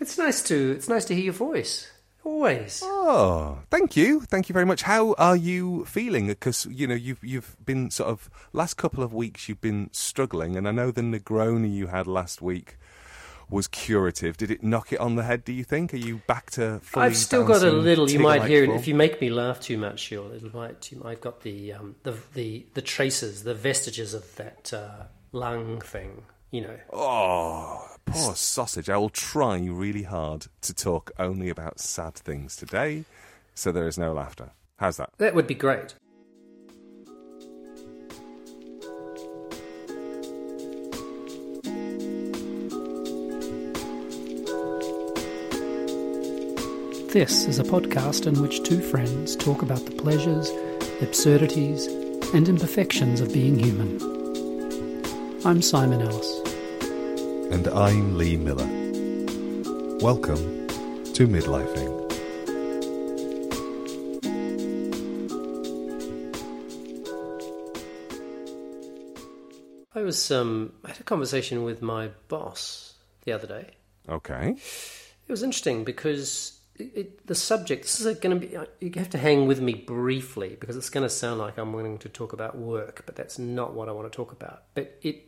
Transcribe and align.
It's 0.00 0.18
nice 0.18 0.42
to 0.44 0.72
it's 0.72 0.88
nice 0.88 1.04
to 1.06 1.14
hear 1.14 1.24
your 1.24 1.32
voice. 1.32 1.90
Always. 2.22 2.82
Oh, 2.84 3.60
thank 3.70 3.96
you, 3.96 4.20
thank 4.20 4.48
you 4.48 4.52
very 4.52 4.66
much. 4.66 4.82
How 4.82 5.14
are 5.14 5.36
you 5.36 5.84
feeling? 5.84 6.26
Because 6.26 6.66
you 6.70 6.86
know 6.86 6.94
you've 6.94 7.22
you've 7.22 7.56
been 7.64 7.90
sort 7.90 8.10
of 8.10 8.28
last 8.52 8.74
couple 8.74 9.04
of 9.04 9.14
weeks 9.14 9.48
you've 9.48 9.60
been 9.60 9.88
struggling, 9.92 10.56
and 10.56 10.66
I 10.66 10.72
know 10.72 10.90
the 10.90 11.02
Negroni 11.02 11.72
you 11.72 11.86
had 11.86 12.06
last 12.06 12.42
week 12.42 12.78
was 13.48 13.68
curative. 13.68 14.36
Did 14.36 14.50
it 14.50 14.62
knock 14.62 14.92
it 14.92 14.98
on 14.98 15.14
the 15.14 15.22
head? 15.22 15.44
Do 15.44 15.52
you 15.52 15.64
think? 15.64 15.94
Are 15.94 15.98
you 15.98 16.20
back 16.26 16.50
to? 16.52 16.80
I've 16.94 17.16
still 17.16 17.44
got 17.44 17.62
a 17.62 17.70
little. 17.70 18.10
You 18.10 18.18
might 18.18 18.44
hear 18.44 18.64
it 18.64 18.70
if 18.70 18.88
you 18.88 18.94
make 18.94 19.20
me 19.20 19.30
laugh 19.30 19.60
too 19.60 19.78
much. 19.78 20.10
You'll 20.10 20.32
it 20.32 20.52
might. 20.52 20.90
I've 21.04 21.20
got 21.20 21.42
the 21.42 21.72
um, 21.72 21.96
the 22.02 22.16
the 22.34 22.66
the 22.74 22.82
traces, 22.82 23.44
the 23.44 23.54
vestiges 23.54 24.14
of 24.14 24.34
that 24.36 24.72
uh, 24.72 25.04
lung 25.32 25.80
thing. 25.80 26.24
You 26.50 26.62
know. 26.62 26.78
Oh, 26.92 27.95
poor 28.06 28.34
sausage. 28.34 28.88
I 28.88 28.96
will 28.96 29.10
try 29.10 29.58
really 29.58 30.04
hard 30.04 30.46
to 30.62 30.74
talk 30.74 31.10
only 31.18 31.50
about 31.50 31.80
sad 31.80 32.14
things 32.14 32.56
today, 32.56 33.04
so 33.54 33.70
there 33.70 33.86
is 33.86 33.98
no 33.98 34.12
laughter. 34.12 34.52
How's 34.78 34.96
that? 34.96 35.10
That 35.18 35.34
would 35.34 35.46
be 35.46 35.54
great. 35.54 35.94
This 47.12 47.46
is 47.46 47.58
a 47.58 47.64
podcast 47.64 48.26
in 48.26 48.42
which 48.42 48.62
two 48.62 48.80
friends 48.80 49.36
talk 49.36 49.62
about 49.62 49.86
the 49.86 49.92
pleasures, 49.92 50.50
absurdities, 51.00 51.86
and 52.34 52.46
imperfections 52.46 53.22
of 53.22 53.32
being 53.32 53.58
human. 53.58 53.96
I'm 55.46 55.62
Simon 55.62 56.02
Ellis. 56.02 56.45
And 57.48 57.68
I'm 57.68 58.18
Lee 58.18 58.36
Miller. 58.36 58.66
Welcome 60.00 60.66
to 61.14 61.28
Midlifing. 61.28 61.94
I 69.94 70.02
was 70.02 70.30
um, 70.32 70.72
I 70.84 70.88
had 70.88 71.00
a 71.00 71.04
conversation 71.04 71.62
with 71.62 71.80
my 71.80 72.10
boss 72.26 72.94
the 73.24 73.32
other 73.32 73.46
day. 73.46 73.70
Okay. 74.08 74.56
It 75.28 75.30
was 75.30 75.44
interesting 75.44 75.84
because 75.84 76.58
it, 76.74 76.92
it, 76.94 77.26
the 77.26 77.34
subject. 77.34 77.82
This 77.82 78.00
is 78.00 78.18
going 78.18 78.40
to 78.40 78.46
be. 78.46 78.56
You 78.80 78.92
have 78.96 79.10
to 79.10 79.18
hang 79.18 79.46
with 79.46 79.60
me 79.60 79.74
briefly 79.74 80.56
because 80.58 80.76
it's 80.76 80.90
going 80.90 81.04
to 81.04 81.10
sound 81.10 81.38
like 81.38 81.58
I'm 81.58 81.72
willing 81.72 81.98
to 81.98 82.08
talk 82.08 82.32
about 82.32 82.58
work, 82.58 83.04
but 83.06 83.14
that's 83.14 83.38
not 83.38 83.72
what 83.72 83.88
I 83.88 83.92
want 83.92 84.10
to 84.10 84.16
talk 84.16 84.32
about. 84.32 84.64
But 84.74 84.98
it, 85.02 85.25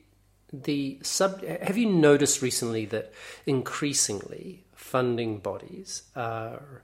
the 0.53 0.99
sub. 1.03 1.43
Have 1.45 1.77
you 1.77 1.87
noticed 1.91 2.43
recently 2.43 2.85
that 2.87 3.13
increasingly 3.47 4.65
funding 4.75 5.39
bodies 5.39 6.03
are 6.17 6.83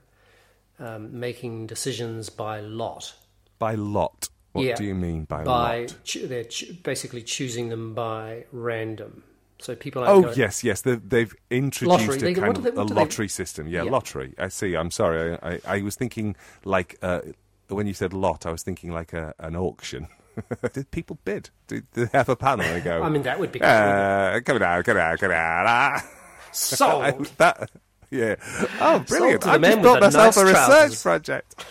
um, 0.79 1.19
making 1.19 1.67
decisions 1.67 2.29
by 2.29 2.59
lot? 2.59 3.13
By 3.59 3.75
lot. 3.75 4.29
What 4.53 4.65
Yeah. 4.65 4.75
do 4.75 4.83
you 4.85 4.95
mean 4.95 5.25
by, 5.25 5.43
By 5.43 5.79
lot? 5.81 5.95
cho- 6.03 6.27
they're 6.27 6.43
ch- 6.45 6.81
basically 6.83 7.21
choosing 7.23 7.69
them 7.69 7.93
by 7.93 8.45
random. 8.51 9.23
So 9.59 9.75
people 9.75 10.03
Oh 10.05 10.21
go- 10.21 10.33
yes, 10.35 10.63
yes. 10.63 10.81
They've, 10.81 11.09
they've 11.09 11.33
introduced 11.49 12.07
Lottery. 12.07 12.17
a 12.17 12.19
They- 12.21 12.33
kind 12.33 12.47
what 12.47 12.57
of 12.57 12.65
a 12.65 12.71
do 12.71 12.93
they- 12.93 12.93
lottery 12.93 13.27
system. 13.27 13.67
Yeah, 13.67 13.83
Yeah. 13.83 13.91
lottery. 13.91 14.33
I 14.37 14.49
see. 14.49 14.75
I'm 14.75 14.91
sorry. 14.91 15.37
I, 15.41 15.49
I, 15.55 15.59
I 15.77 15.81
was 15.81 15.95
thinking 15.95 16.35
like 16.65 16.97
uh, 17.01 17.21
when 17.67 17.87
you 17.87 17.93
said 17.93 18.13
lot, 18.13 18.45
I 18.45 18.51
was 18.51 18.63
thinking 18.63 18.91
like 18.91 19.11
a, 19.13 19.33
an 19.39 19.55
auction. 19.55 20.07
Did 20.73 20.91
people 20.91 21.17
bid? 21.25 21.49
Did 21.67 21.85
they 21.93 22.07
have 22.13 22.29
a 22.29 22.35
panel? 22.35 22.65
They 22.65 22.81
go. 22.81 23.01
I 23.01 23.09
mean, 23.09 23.23
that 23.23 23.39
would 23.39 23.51
be. 23.51 23.59
cool, 23.59 23.67
wouldn't 23.69 23.89
it? 23.89 23.93
uh, 23.93 24.39
come 24.41 24.59
down, 24.59 24.83
come 24.83 24.97
down, 24.97 25.17
come 25.17 25.29
down. 25.29 25.65
Ah. 25.67 26.03
Sold. 26.51 27.31
That, 27.37 27.71
yeah. 28.11 28.35
Oh, 28.79 29.03
brilliant! 29.07 29.45
I 29.45 29.57
just 29.57 29.81
bought 29.81 29.99
myself 30.01 30.35
nice 30.35 30.37
a 30.37 30.45
research 30.45 30.65
trousers. 30.67 31.01
project. 31.01 31.65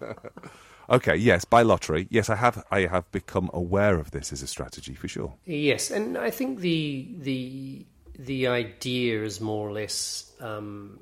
okay. 0.90 1.16
Yes, 1.16 1.44
by 1.44 1.62
lottery. 1.62 2.06
Yes, 2.10 2.30
I 2.30 2.36
have. 2.36 2.64
I 2.70 2.86
have 2.86 3.10
become 3.12 3.50
aware 3.52 3.98
of 3.98 4.10
this 4.12 4.32
as 4.32 4.42
a 4.42 4.46
strategy 4.46 4.94
for 4.94 5.08
sure. 5.08 5.34
Yes, 5.44 5.90
and 5.90 6.16
I 6.16 6.30
think 6.30 6.60
the 6.60 7.08
the 7.18 7.84
the 8.18 8.46
idea 8.46 9.22
is 9.22 9.40
more 9.40 9.68
or 9.68 9.72
less. 9.72 10.32
Um, 10.40 11.00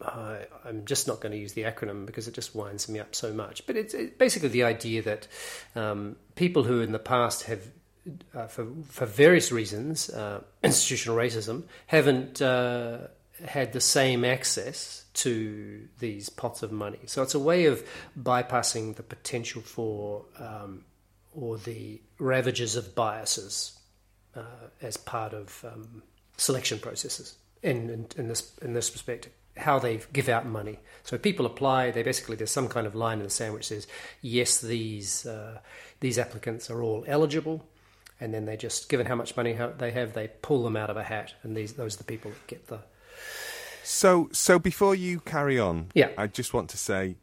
I, 0.00 0.46
I'm 0.64 0.84
just 0.84 1.06
not 1.06 1.20
going 1.20 1.32
to 1.32 1.38
use 1.38 1.54
the 1.54 1.62
acronym 1.62 2.04
because 2.06 2.28
it 2.28 2.34
just 2.34 2.54
winds 2.54 2.88
me 2.88 3.00
up 3.00 3.14
so 3.14 3.32
much. 3.32 3.66
But 3.66 3.76
it's, 3.76 3.94
it's 3.94 4.16
basically 4.16 4.50
the 4.50 4.64
idea 4.64 5.02
that 5.02 5.26
um, 5.74 6.16
people 6.34 6.64
who 6.64 6.80
in 6.80 6.92
the 6.92 6.98
past 6.98 7.44
have, 7.44 7.66
uh, 8.34 8.46
for 8.46 8.66
for 8.88 9.06
various 9.06 9.50
reasons, 9.50 10.10
uh, 10.10 10.42
institutional 10.62 11.16
racism, 11.16 11.64
haven't 11.86 12.42
uh, 12.42 12.98
had 13.44 13.72
the 13.72 13.80
same 13.80 14.24
access 14.24 15.04
to 15.14 15.88
these 15.98 16.28
pots 16.28 16.62
of 16.62 16.72
money. 16.72 17.00
So 17.06 17.22
it's 17.22 17.34
a 17.34 17.40
way 17.40 17.66
of 17.66 17.82
bypassing 18.20 18.96
the 18.96 19.02
potential 19.02 19.62
for 19.62 20.26
um, 20.38 20.84
or 21.34 21.56
the 21.58 22.00
ravages 22.18 22.76
of 22.76 22.94
biases 22.94 23.78
uh, 24.34 24.68
as 24.82 24.96
part 24.96 25.32
of 25.32 25.64
um, 25.64 26.02
selection 26.36 26.78
processes 26.78 27.36
in, 27.62 27.88
in, 27.88 28.06
in 28.16 28.28
this 28.28 28.52
in 28.60 28.74
this 28.74 28.90
perspective 28.90 29.32
how 29.56 29.78
they 29.78 30.00
give 30.12 30.28
out 30.28 30.46
money 30.46 30.78
so 31.02 31.16
people 31.18 31.46
apply 31.46 31.90
they 31.90 32.02
basically 32.02 32.36
there's 32.36 32.50
some 32.50 32.68
kind 32.68 32.86
of 32.86 32.94
line 32.94 33.18
in 33.18 33.24
the 33.24 33.30
sandwich 33.30 33.66
says 33.66 33.86
yes 34.20 34.60
these 34.60 35.26
uh, 35.26 35.58
these 36.00 36.18
applicants 36.18 36.70
are 36.70 36.82
all 36.82 37.04
eligible 37.06 37.64
and 38.20 38.32
then 38.32 38.44
they 38.46 38.56
just 38.56 38.88
given 38.88 39.06
how 39.06 39.14
much 39.14 39.36
money 39.36 39.56
they 39.78 39.90
have 39.90 40.12
they 40.12 40.28
pull 40.42 40.62
them 40.62 40.76
out 40.76 40.90
of 40.90 40.96
a 40.96 41.02
hat 41.04 41.34
and 41.42 41.56
these 41.56 41.74
those 41.74 41.94
are 41.94 41.98
the 41.98 42.04
people 42.04 42.30
that 42.30 42.46
get 42.46 42.66
the 42.68 42.78
So, 43.82 44.28
so 44.32 44.58
before 44.58 44.96
you 44.96 45.20
carry 45.20 45.60
on, 45.60 45.90
Yeah. 45.94 46.10
I 46.18 46.26
just 46.26 46.52
want 46.52 46.68
to 46.70 46.76
say, 46.76 47.18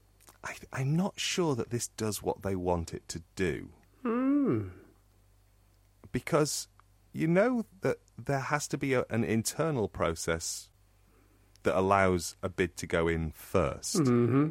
I, 0.45 0.53
I'm 0.71 0.95
not 0.95 1.19
sure 1.19 1.55
that 1.55 1.71
this 1.71 1.89
does 1.89 2.23
what 2.23 2.41
they 2.41 2.55
want 2.55 2.93
it 2.93 3.05
to 3.09 3.21
do. 3.35 3.69
Hmm. 4.01 4.69
Because 6.13 6.69
you 7.11 7.27
know 7.27 7.65
that 7.81 7.97
there 8.17 8.39
has 8.39 8.67
to 8.69 8.77
be 8.77 8.93
a, 8.93 9.03
an 9.09 9.23
internal 9.25 9.87
process 9.89 10.69
that 11.63 11.77
allows 11.77 12.35
a 12.43 12.49
bid 12.49 12.77
to 12.77 12.87
go 12.87 13.07
in 13.07 13.31
1st 13.31 14.01
Mm-hmm. 14.01 14.49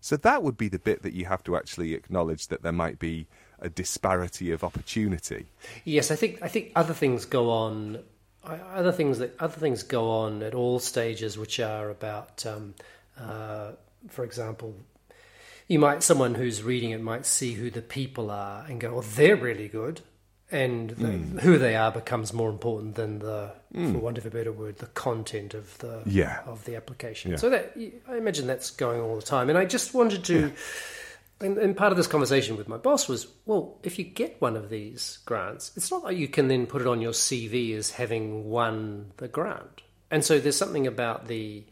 So 0.00 0.16
that 0.16 0.42
would 0.42 0.56
be 0.56 0.68
the 0.68 0.78
bit 0.78 1.02
that 1.02 1.12
you 1.12 1.26
have 1.26 1.44
to 1.44 1.56
actually 1.56 1.92
acknowledge 1.94 2.48
that 2.48 2.62
there 2.62 2.72
might 2.72 2.98
be 2.98 3.26
a 3.60 3.68
disparity 3.68 4.50
of 4.50 4.64
opportunity. 4.64 5.46
Yes, 5.84 6.10
I 6.10 6.16
think 6.16 6.38
I 6.42 6.48
think 6.48 6.72
other 6.74 6.94
things 6.94 7.26
go 7.26 7.50
on. 7.50 8.02
Other 8.42 8.92
things 8.92 9.18
that 9.18 9.36
other 9.38 9.60
things 9.60 9.82
go 9.82 10.10
on 10.10 10.42
at 10.42 10.54
all 10.54 10.78
stages, 10.78 11.36
which 11.36 11.60
are 11.60 11.90
about, 11.90 12.46
um, 12.46 12.74
uh, 13.18 13.72
for 14.08 14.24
example, 14.24 14.74
you 15.68 15.78
might 15.78 16.02
someone 16.02 16.34
who's 16.34 16.62
reading 16.62 16.92
it 16.92 17.02
might 17.02 17.26
see 17.26 17.52
who 17.52 17.70
the 17.70 17.82
people 17.82 18.30
are 18.30 18.64
and 18.66 18.80
go, 18.80 18.94
"Well, 18.94 19.02
they're 19.02 19.36
really 19.36 19.68
good," 19.68 20.00
and 20.52 20.90
the, 20.90 21.06
Hmm. 21.08 21.38
who 21.38 21.58
they 21.58 21.76
are 21.76 21.90
becomes 21.92 22.32
more 22.32 22.50
important 22.50 22.94
than 22.96 23.20
the, 23.20 23.52
for 23.72 23.98
want 23.98 24.18
of 24.18 24.26
a 24.26 24.30
better 24.30 24.52
word, 24.52 24.78
the 24.78 24.86
content 24.86 25.54
of 25.54 25.78
the 25.78 26.02
Yeah. 26.06 26.40
of 26.46 26.64
the 26.64 26.76
application. 26.76 27.30
Yeah. 27.30 27.36
So 27.38 27.50
that 27.50 27.76
I 28.08 28.16
imagine 28.16 28.46
that's 28.46 28.70
going 28.70 29.00
all 29.00 29.16
the 29.16 29.22
time, 29.22 29.48
and 29.48 29.56
I 29.58 29.64
just 29.64 29.94
wanted 29.94 30.24
to. 30.24 30.52
And, 31.42 31.56
and 31.56 31.74
part 31.74 31.90
of 31.90 31.96
this 31.96 32.06
conversation 32.06 32.58
with 32.58 32.68
my 32.68 32.76
boss 32.76 33.08
was, 33.08 33.26
well, 33.46 33.78
if 33.82 33.98
you 33.98 34.04
get 34.04 34.38
one 34.42 34.56
of 34.56 34.68
these 34.68 35.20
grants, 35.24 35.72
it's 35.74 35.90
not 35.90 36.04
like 36.04 36.18
you 36.18 36.28
can 36.28 36.48
then 36.48 36.66
put 36.66 36.82
it 36.82 36.86
on 36.86 37.00
your 37.00 37.12
CV 37.14 37.74
as 37.74 37.92
having 37.92 38.50
won 38.50 39.12
the 39.16 39.26
grant. 39.26 39.80
And 40.10 40.22
so 40.22 40.38
there's 40.38 40.56
something 40.58 40.86
about 40.86 41.28
the 41.28 41.64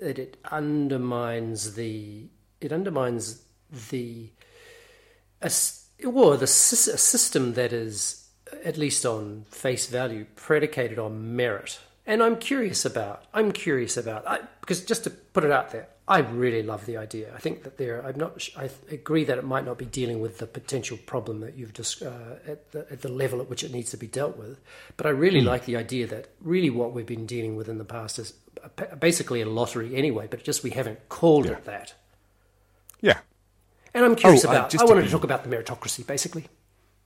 that 0.00 0.18
it 0.18 0.38
undermines 0.50 1.74
the 1.74 2.28
it 2.62 2.72
undermines 2.72 3.42
the 3.90 4.30
a, 5.42 5.50
well 6.04 6.36
the 6.36 6.44
a 6.44 6.46
system 6.46 7.54
that 7.54 7.72
is 7.72 8.26
at 8.64 8.76
least 8.76 9.04
on 9.04 9.44
face 9.50 9.86
value 9.86 10.26
predicated 10.36 10.98
on 10.98 11.36
merit. 11.36 11.80
And 12.06 12.22
I'm 12.22 12.36
curious 12.36 12.84
about 12.84 13.24
I'm 13.34 13.52
curious 13.52 13.96
about 13.96 14.26
I, 14.26 14.40
because 14.60 14.84
just 14.84 15.04
to 15.04 15.10
put 15.10 15.44
it 15.44 15.50
out 15.50 15.72
there, 15.72 15.88
I 16.06 16.18
really 16.18 16.62
love 16.62 16.86
the 16.86 16.96
idea. 16.96 17.34
I 17.34 17.38
think 17.38 17.64
that 17.64 17.78
there 17.78 18.04
I'm 18.04 18.16
not 18.16 18.48
I 18.56 18.70
agree 18.90 19.24
that 19.24 19.38
it 19.38 19.44
might 19.44 19.64
not 19.64 19.78
be 19.78 19.84
dealing 19.84 20.20
with 20.20 20.38
the 20.38 20.46
potential 20.46 20.98
problem 21.04 21.40
that 21.40 21.56
you've 21.56 21.72
just 21.72 22.02
uh, 22.02 22.36
at 22.46 22.70
the 22.70 22.86
at 22.90 23.00
the 23.02 23.08
level 23.08 23.40
at 23.40 23.50
which 23.50 23.64
it 23.64 23.72
needs 23.72 23.90
to 23.90 23.96
be 23.96 24.06
dealt 24.06 24.36
with. 24.36 24.60
But 24.96 25.06
I 25.06 25.10
really 25.10 25.40
like 25.40 25.64
the 25.64 25.76
idea 25.76 26.06
that 26.06 26.28
really 26.40 26.70
what 26.70 26.92
we've 26.92 27.06
been 27.06 27.26
dealing 27.26 27.56
with 27.56 27.68
in 27.68 27.78
the 27.78 27.84
past 27.84 28.20
is 28.20 28.34
a- 28.78 28.96
basically 28.96 29.40
a 29.40 29.48
lottery 29.48 29.96
anyway, 29.96 30.28
but 30.30 30.44
just 30.44 30.62
we 30.62 30.70
haven't 30.70 31.08
called 31.08 31.46
it 31.46 31.64
that. 31.64 31.94
Yeah. 33.00 33.18
And 33.96 34.04
I'm 34.04 34.14
curious 34.14 34.44
Oh, 34.44 34.50
about. 34.50 34.70
just 34.70 34.82
I 34.82 34.86
wanted 34.86 35.04
to 35.06 35.10
talk 35.10 35.24
about 35.24 35.42
the 35.42 35.48
meritocracy, 35.48 36.06
basically. 36.06 36.44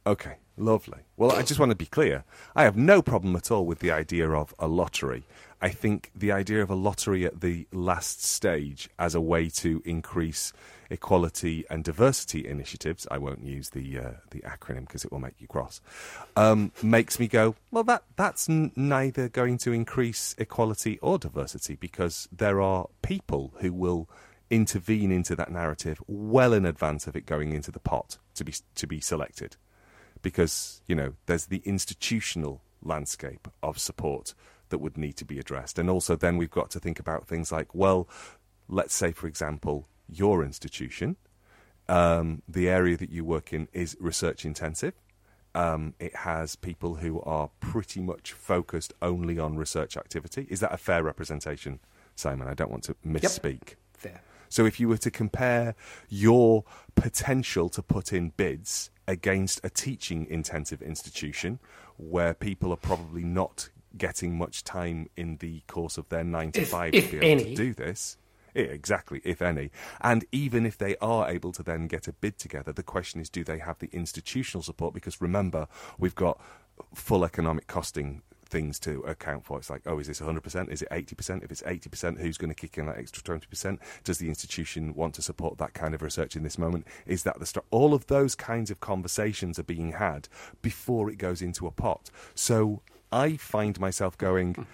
Okay, 0.06 0.37
lovely. 0.56 0.98
Well, 1.16 1.31
I 1.31 1.42
just 1.42 1.60
want 1.60 1.70
to 1.70 1.76
be 1.76 1.87
clear. 1.87 2.25
I 2.56 2.64
have 2.64 2.76
no 2.76 3.00
problem 3.00 3.37
at 3.37 3.50
all 3.50 3.64
with 3.64 3.78
the 3.78 3.92
idea 3.92 4.28
of 4.31 4.52
a 4.58 4.66
lottery. 4.66 5.22
I 5.62 5.69
think 5.69 6.10
the 6.16 6.32
idea 6.32 6.62
of 6.62 6.70
a 6.70 6.75
lottery 6.75 7.25
at 7.26 7.42
the 7.42 7.69
last 7.70 8.25
stage 8.25 8.88
as 8.98 9.14
a 9.14 9.20
way 9.20 9.48
to 9.50 9.82
increase 9.84 10.52
equality 10.88 11.64
and 11.70 11.84
diversity 11.84 12.48
initiatives, 12.48 13.06
I 13.10 13.19
won't 13.19 13.44
use 13.44 13.70
the 13.70 13.98
uh, 13.98 14.10
the 14.31 14.40
acronym 14.40 14.81
because 14.88 15.04
it 15.04 15.12
will 15.12 15.20
make 15.20 15.38
you 15.40 15.46
cross, 15.46 15.81
um, 16.34 16.72
makes 16.82 17.20
me 17.20 17.28
go, 17.28 17.54
well, 17.70 17.84
that 17.84 18.02
that's 18.16 18.48
n- 18.48 18.72
neither 18.75 19.28
going 19.28 19.58
to 19.58 19.72
increase 19.72 20.34
equality 20.38 20.98
or 21.00 21.19
diversity 21.19 21.76
because 21.76 22.26
there 22.32 22.60
are 22.60 22.88
people 23.02 23.52
who 23.60 23.72
will 23.72 24.08
intervene 24.50 25.12
into 25.12 25.37
that 25.37 25.50
narrative 25.50 26.02
well 26.06 26.52
in 26.52 26.67
advance 26.67 27.06
of 27.06 27.14
it 27.17 27.25
going 27.25 27.52
into 27.52 27.70
the 27.70 27.79
pot 27.79 28.19
to 28.35 28.44
be 28.44 28.55
to 28.75 28.87
be 28.87 29.00
selected, 29.00 29.56
because 30.23 30.82
you 30.87 30.94
know 30.94 31.14
there's 31.26 31.47
the 31.47 31.62
institutional 31.64 32.62
landscape 32.82 33.49
of 33.62 33.79
support 33.79 34.35
that 34.70 34.79
would 34.79 34.97
need 34.97 35.17
to 35.17 35.25
be 35.25 35.38
addressed, 35.38 35.79
and 35.79 35.88
also 35.88 36.17
then 36.17 36.37
we've 36.37 36.50
got 36.50 36.70
to 36.70 36.81
think 36.81 36.99
about 36.99 37.26
things 37.26 37.50
like, 37.52 37.75
well, 37.75 38.08
let's 38.69 38.94
say 38.94 39.12
for 39.12 39.26
example 39.26 39.87
your 40.08 40.43
institution, 40.44 41.17
um, 41.88 42.43
the 42.49 42.69
area 42.69 42.96
that 42.96 43.11
you 43.11 43.25
work 43.25 43.53
in 43.53 43.69
is 43.73 43.96
research 44.00 44.44
intensive. 44.44 44.94
Um, 45.53 45.94
it 45.99 46.14
has 46.14 46.55
people 46.55 46.96
who 46.96 47.20
are 47.23 47.50
pretty 47.58 48.00
much 48.00 48.32
focused 48.32 48.93
only 49.03 49.38
on 49.38 49.56
research 49.56 49.96
activity. 49.96 50.46
Is 50.49 50.61
that 50.61 50.73
a 50.73 50.76
fair 50.76 51.03
representation, 51.03 51.81
Simon? 52.14 52.46
I 52.46 52.55
don't 52.55 52.70
want 52.70 52.85
to 52.85 52.94
misspeak. 53.05 53.70
Yep. 53.70 53.76
Fair. 53.94 54.23
So 54.50 54.67
if 54.67 54.79
you 54.81 54.88
were 54.88 54.99
to 54.99 55.11
compare 55.11 55.75
your 56.08 56.64
potential 56.97 57.69
to 57.70 57.82
put 57.82 58.12
in 58.12 58.31
bids 58.37 58.91
against 59.06 59.61
a 59.64 59.70
teaching 59.70 60.26
intensive 60.29 60.82
institution 60.82 61.61
where 61.97 62.35
people 62.35 62.73
are 62.73 62.76
probably 62.76 63.23
not 63.25 63.70
getting 63.97 64.37
much 64.37 64.62
time 64.64 65.08
in 65.17 65.37
the 65.38 65.61
course 65.69 65.97
of 65.97 66.08
their 66.08 66.25
nine 66.25 66.52
to 66.52 66.62
If- 66.62 66.69
five 66.69 66.94
if 66.94 67.06
to 67.06 67.11
be 67.12 67.26
able 67.26 67.41
any. 67.43 67.55
to 67.55 67.62
do 67.62 67.73
this. 67.75 68.17
Yeah, 68.55 68.64
exactly, 68.64 69.20
if 69.25 69.41
any. 69.41 69.70
And 70.00 70.25
even 70.32 70.67
if 70.67 70.76
they 70.76 70.96
are 70.96 71.31
able 71.31 71.53
to 71.53 71.62
then 71.62 71.87
get 71.87 72.08
a 72.08 72.12
bid 72.12 72.37
together, 72.37 72.73
the 72.73 72.82
question 72.82 73.20
is 73.20 73.31
do 73.31 73.44
they 73.44 73.58
have 73.58 73.79
the 73.79 73.88
institutional 73.93 74.64
support? 74.64 74.93
Because 74.94 75.20
remember, 75.20 75.69
we've 75.99 76.17
got 76.17 76.41
full 76.93 77.25
economic 77.25 77.69
costing 77.69 78.23
things 78.50 78.79
to 78.81 79.00
account 79.02 79.44
for. 79.44 79.58
It's 79.58 79.70
like, 79.70 79.82
oh, 79.87 79.99
is 79.99 80.08
this 80.08 80.20
100%? 80.20 80.70
Is 80.70 80.82
it 80.82 80.91
80%? 80.91 81.44
If 81.44 81.50
it's 81.50 81.62
80%, 81.62 82.20
who's 82.20 82.37
going 82.37 82.50
to 82.50 82.55
kick 82.55 82.76
in 82.76 82.87
that 82.87 82.99
extra 82.99 83.23
20%? 83.23 83.79
Does 84.05 84.19
the 84.19 84.29
institution 84.29 84.94
want 84.94 85.14
to 85.14 85.23
support 85.23 85.58
that 85.58 85.73
kind 85.73 85.94
of 85.94 86.02
research 86.02 86.37
in 86.37 86.43
this 86.43 86.58
moment? 86.58 86.87
Is 87.06 87.23
that 87.23 87.38
the 87.38 87.47
start? 87.47 87.67
All 87.70 87.94
of 87.94 88.06
those 88.08 88.35
kinds 88.35 88.70
of 88.70 88.81
conversations 88.81 89.58
are 89.58 89.64
being 89.64 89.93
had 89.93 90.29
before 90.62 91.08
it 91.11 91.17
goes 91.17 91.41
into 91.41 91.67
a 91.67 91.70
pot. 91.70 92.11
So 92.35 92.82
I 93.12 93.37
find 93.37 93.79
myself 93.81 94.19
going, 94.19 94.67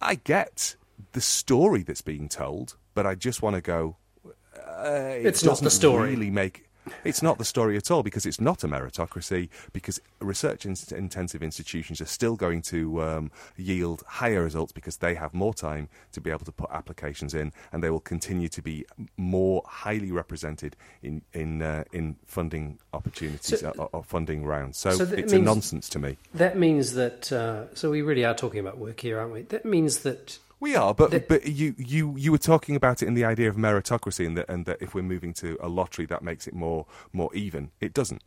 I 0.00 0.16
get 0.16 0.76
the 1.12 1.20
story 1.20 1.82
that's 1.82 2.02
being 2.02 2.28
told, 2.28 2.76
but 2.94 3.06
I 3.06 3.14
just 3.14 3.42
want 3.42 3.56
to 3.56 3.62
go. 3.62 3.96
Uh, 4.26 5.14
it 5.16 5.26
It's 5.26 5.44
not 5.44 5.60
the 5.60 5.70
story. 5.70 6.10
Really 6.10 6.30
make 6.30 6.67
it's 7.04 7.22
not 7.22 7.38
the 7.38 7.44
story 7.44 7.76
at 7.76 7.90
all 7.90 8.02
because 8.02 8.26
it's 8.26 8.40
not 8.40 8.64
a 8.64 8.68
meritocracy. 8.68 9.48
Because 9.72 10.00
research 10.20 10.66
in- 10.66 10.76
intensive 10.96 11.42
institutions 11.42 12.00
are 12.00 12.06
still 12.06 12.36
going 12.36 12.62
to 12.62 13.02
um, 13.02 13.30
yield 13.56 14.02
higher 14.06 14.42
results 14.42 14.72
because 14.72 14.98
they 14.98 15.14
have 15.14 15.34
more 15.34 15.54
time 15.54 15.88
to 16.12 16.20
be 16.20 16.30
able 16.30 16.44
to 16.44 16.52
put 16.52 16.70
applications 16.70 17.34
in, 17.34 17.52
and 17.72 17.82
they 17.82 17.90
will 17.90 18.00
continue 18.00 18.48
to 18.48 18.62
be 18.62 18.84
more 19.16 19.62
highly 19.66 20.10
represented 20.12 20.76
in 21.02 21.22
in 21.32 21.62
uh, 21.62 21.84
in 21.92 22.16
funding 22.26 22.78
opportunities 22.92 23.60
So- 23.60 23.72
or, 23.78 23.88
or 23.92 24.02
funding 24.02 24.44
rounds. 24.44 24.78
So, 24.78 24.90
So 24.90 25.04
it's 25.04 25.32
a 25.32 25.38
nonsense 25.38 25.88
to 25.90 25.98
me. 25.98 26.16
That 26.34 26.58
means 26.58 26.94
that. 26.94 27.30
Uh, 27.32 27.74
so 27.74 27.90
we 27.90 28.02
really 28.02 28.24
are 28.24 28.34
talking 28.34 28.60
about 28.60 28.78
work 28.78 29.00
here, 29.00 29.18
aren't 29.18 29.32
we? 29.32 29.42
That 29.42 29.64
means 29.64 29.98
that. 30.00 30.38
We 30.60 30.74
are, 30.74 30.92
but 30.92 31.10
The- 31.12 31.20
but 31.20 31.46
you, 31.46 31.74
you 31.78 32.14
you 32.16 32.32
were 32.32 32.38
talking 32.38 32.74
about 32.74 33.02
it 33.02 33.06
in 33.06 33.14
the 33.14 33.24
idea 33.24 33.48
of 33.48 33.56
meritocracy, 33.56 34.26
and 34.26 34.36
that 34.36 34.48
and 34.48 34.66
that 34.66 34.78
if 34.82 34.94
we're 34.94 35.02
moving 35.02 35.32
to 35.34 35.56
a 35.60 35.68
lottery, 35.68 36.04
that 36.06 36.22
makes 36.22 36.46
it 36.48 36.54
more 36.54 36.86
more 37.12 37.32
even. 37.34 37.70
It 37.80 37.94
doesn't. 37.94 38.22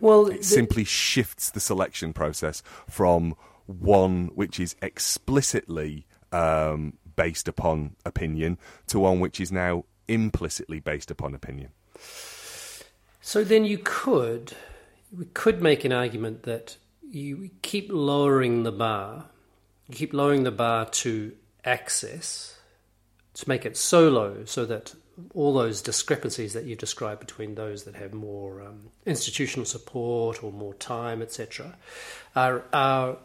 Well, 0.00 0.26
It 0.26 0.38
the- 0.38 0.44
simply 0.44 0.84
shifts 0.84 1.50
the 1.50 1.60
selection 1.60 2.12
process 2.12 2.62
from 2.88 3.34
one 3.66 4.26
which 4.34 4.60
is 4.60 4.76
explicitly 4.82 6.06
um, 6.32 6.98
based 7.16 7.48
upon 7.48 7.96
opinion 8.04 8.58
to 8.88 9.00
one 9.00 9.18
which 9.20 9.40
is 9.40 9.50
now 9.50 9.84
implicitly 10.08 10.78
based 10.80 11.10
upon 11.10 11.34
opinion. 11.34 11.70
So 13.20 13.42
then 13.42 13.64
you 13.64 13.78
could, 13.78 14.52
we 15.16 15.24
could 15.26 15.60
make 15.62 15.84
an 15.84 15.92
argument 15.92 16.42
that 16.44 16.76
you 17.10 17.50
keep 17.62 17.88
lowering 17.90 18.62
the 18.62 18.70
bar, 18.72 19.26
you 19.88 19.94
keep 19.96 20.12
lowering 20.12 20.44
the 20.44 20.52
bar 20.52 20.86
to 20.86 21.32
access, 21.66 22.58
to 23.34 23.48
make 23.48 23.66
it 23.66 23.76
so 23.76 24.08
low 24.08 24.44
so 24.46 24.64
that 24.64 24.94
all 25.34 25.52
those 25.54 25.82
discrepancies 25.82 26.52
that 26.52 26.64
you 26.64 26.76
described 26.76 27.20
between 27.20 27.54
those 27.54 27.84
that 27.84 27.94
have 27.94 28.12
more 28.14 28.62
um, 28.62 28.90
institutional 29.04 29.64
support 29.64 30.42
or 30.42 30.52
more 30.52 30.74
time, 30.74 31.20
etc., 31.22 31.76
are, 32.34 32.64
are 32.72 33.16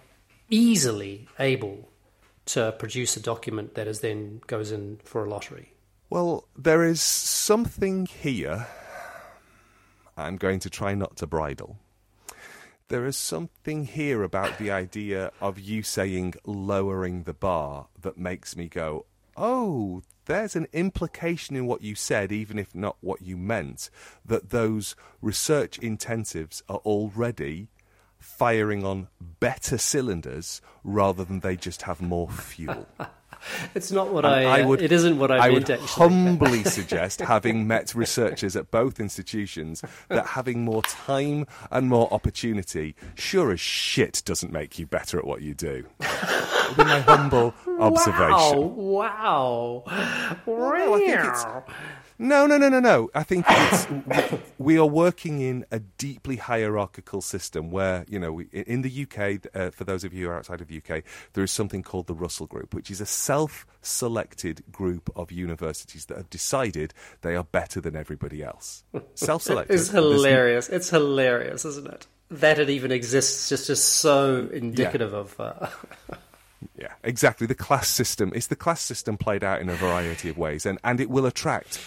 easily 0.50 1.28
able 1.40 1.90
to 2.46 2.74
produce 2.78 3.16
a 3.16 3.20
document 3.22 3.76
that 3.76 3.88
is 3.88 4.02
then 4.02 4.42
goes 4.48 4.72
in 4.72 5.00
for 5.04 5.26
a 5.26 5.30
lottery. 5.30 5.74
Well, 6.10 6.46
there 6.58 6.84
is 6.84 7.02
something 7.02 8.06
here. 8.06 8.68
I'm 10.18 10.36
going 10.36 10.60
to 10.60 10.70
try 10.70 10.94
not 10.94 11.16
to 11.18 11.28
bridle. 11.28 11.78
There 12.92 13.06
is 13.06 13.16
something 13.16 13.86
here 13.86 14.22
about 14.22 14.58
the 14.58 14.70
idea 14.70 15.32
of 15.40 15.58
you 15.58 15.82
saying 15.82 16.34
lowering 16.44 17.24
the 17.24 17.34
bar 17.34 17.88
that 18.02 18.18
makes 18.18 18.58
me 18.58 18.68
go, 18.68 19.06
oh, 19.38 20.02
there's 20.26 20.58
an 20.58 20.68
implication 20.74 21.56
in 21.56 21.68
what 21.68 21.82
you 21.82 21.96
said, 21.96 22.34
even 22.34 22.60
if 22.60 22.76
not 22.76 22.98
what 23.00 23.22
you 23.22 23.38
meant, 23.38 23.90
that 24.26 24.50
those 24.50 24.98
research 25.22 25.80
intensives 25.80 26.64
are 26.68 26.80
already 26.80 27.70
firing 28.20 28.84
on 28.84 29.08
better 29.40 29.78
cylinders 29.78 30.62
rather 30.84 31.24
than 31.24 31.40
they 31.40 31.56
just 31.56 31.84
have 31.84 32.02
more 32.02 32.30
fuel. 32.30 32.90
It's 33.76 33.92
not 33.92 34.12
what 34.14 34.26
And 34.26 34.34
I. 34.48 34.62
uh, 34.64 34.72
it 34.74 34.92
isn't 34.92 35.18
what 35.18 35.32
I, 35.32 35.40
meant. 35.40 35.54
would 35.54 35.70
actually. 35.70 35.88
humbly 35.88 36.64
suggest, 36.78 37.20
having 37.22 37.68
met 37.68 37.94
researchers 37.96 38.56
at 38.56 38.72
both 38.72 39.00
institutions, 39.00 39.82
that 40.10 40.26
having 40.28 40.64
more 40.64 40.82
time 40.84 41.48
and 41.72 41.88
more 41.90 42.08
opportunity, 42.14 42.96
sure 43.16 43.52
as 43.52 43.60
shit, 43.60 44.22
doesn't 44.26 44.52
make 44.52 44.78
you 44.80 44.86
better 44.86 45.18
at 45.18 45.26
what 45.26 45.42
you 45.42 45.54
do. 45.54 45.86
Would 46.00 46.78
be 46.78 46.84
my 46.84 47.00
humble 47.02 47.54
observation. 47.80 48.76
Wow! 48.76 49.84
Wow! 49.86 50.44
no, 50.48 50.94
I 50.94 50.98
think 51.00 51.10
it's- 51.10 51.46
No, 52.22 52.46
no, 52.46 52.56
no, 52.60 52.70
no, 52.70 52.80
no. 52.80 53.10
I 53.16 53.24
think 53.24 53.46
it's, 53.50 53.88
we 54.60 54.78
are 54.78 54.86
working 54.86 55.42
in 55.42 55.66
a 55.72 55.80
deeply 55.80 56.36
hierarchical 56.36 57.20
system 57.20 57.72
where, 57.72 58.06
you 58.08 58.20
know, 58.20 58.32
we, 58.32 58.46
in 58.54 58.84
the 58.84 59.08
UK, 59.08 59.48
uh, 59.56 59.72
for 59.72 59.86
those 59.86 60.04
of 60.04 60.14
you 60.14 60.26
who 60.26 60.32
are 60.32 60.38
outside 60.38 60.62
of 60.62 60.68
the 60.68 60.78
UK, 60.78 61.04
there 61.34 61.44
is 61.44 61.50
something 61.50 61.82
called 61.82 62.06
the 62.06 62.14
Russell 62.14 62.46
Group, 62.46 62.76
which 62.76 62.92
is 62.92 63.02
a 63.02 63.08
self 63.08 63.66
selected 63.82 64.64
group 64.72 65.10
of 65.16 65.32
universities 65.32 66.06
that 66.06 66.18
have 66.18 66.30
decided 66.30 66.94
they 67.22 67.36
are 67.36 67.44
better 67.44 67.82
than 67.82 67.96
everybody 67.96 68.44
else. 68.44 68.84
Self 69.16 69.42
selected. 69.42 69.74
It's 69.74 69.90
hilarious. 69.90 70.70
It's 70.70 70.92
hilarious, 70.92 71.66
isn't 71.66 71.88
it? 71.88 72.06
That 72.30 72.60
it 72.60 72.70
even 72.70 72.92
exists 72.92 73.50
just 73.50 73.68
is 73.72 73.84
so 73.84 74.48
indicative 74.54 75.16
of. 75.16 75.40
Uh, 75.40 75.70
Yeah, 76.78 76.94
exactly. 77.04 77.48
The 77.48 77.56
class 77.56 77.88
system. 77.88 78.32
It's 78.36 78.48
the 78.48 78.56
class 78.56 78.82
system 78.82 79.18
played 79.18 79.44
out 79.44 79.62
in 79.62 79.70
a 79.70 79.76
variety 79.76 80.30
of 80.30 80.38
ways, 80.38 80.66
and, 80.66 80.80
and 80.84 81.00
it 81.00 81.10
will 81.10 81.26
attract 81.26 81.80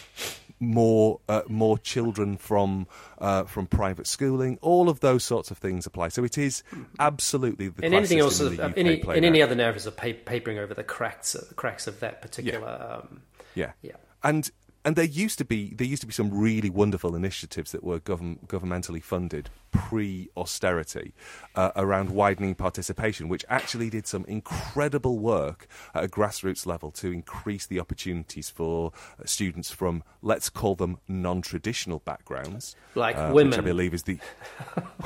more 0.60 1.20
uh, 1.28 1.42
more 1.48 1.78
children 1.78 2.36
from 2.36 2.86
uh, 3.18 3.44
from 3.44 3.66
private 3.66 4.06
schooling. 4.06 4.58
All 4.62 4.88
of 4.88 5.00
those 5.00 5.24
sorts 5.24 5.50
of 5.50 5.58
things 5.58 5.86
apply. 5.86 6.08
So 6.08 6.24
it 6.24 6.38
is 6.38 6.62
absolutely 6.98 7.68
the 7.68 7.84
and 7.84 7.92
class 7.92 7.98
anything 7.98 8.20
else, 8.20 8.36
system 8.36 8.60
of, 8.60 8.76
in 8.76 8.86
UK 8.86 9.08
any, 9.08 9.16
and 9.16 9.24
any 9.24 9.42
other 9.42 9.54
narratives 9.54 9.86
are 9.86 9.90
papering 9.90 10.58
over 10.58 10.74
the 10.74 10.84
cracks, 10.84 11.32
the 11.32 11.54
cracks 11.54 11.86
of 11.86 12.00
that 12.00 12.22
particular. 12.22 13.00
Um, 13.02 13.22
Yeah. 13.54 13.72
Yeah. 13.82 13.96
And 14.22 14.50
and 14.84 14.96
there 14.96 15.04
used 15.04 15.38
to 15.38 15.44
be 15.44 15.74
there 15.74 15.86
used 15.86 16.02
to 16.02 16.06
be 16.06 16.12
some 16.12 16.30
really 16.30 16.70
wonderful 16.70 17.16
initiatives 17.16 17.72
that 17.72 17.82
were 17.82 17.98
govern, 18.00 18.38
governmentally 18.46 19.02
funded 19.02 19.50
pre 19.74 20.30
austerity 20.36 21.12
uh, 21.56 21.72
around 21.74 22.10
widening 22.10 22.54
participation, 22.54 23.28
which 23.28 23.44
actually 23.48 23.90
did 23.90 24.06
some 24.06 24.24
incredible 24.26 25.18
work 25.18 25.66
at 25.94 26.04
a 26.04 26.08
grassroots 26.08 26.64
level 26.64 26.92
to 26.92 27.12
increase 27.12 27.66
the 27.66 27.80
opportunities 27.80 28.48
for 28.48 28.92
uh, 29.20 29.24
students 29.26 29.70
from 29.72 30.02
let's 30.22 30.48
call 30.48 30.76
them 30.76 30.98
non 31.08 31.42
traditional 31.42 31.98
backgrounds, 31.98 32.76
Like 32.94 33.16
uh, 33.16 33.30
which 33.30 33.44
women. 33.44 33.58
I 33.58 33.62
believe 33.62 33.92
is 33.92 34.04
the. 34.04 34.18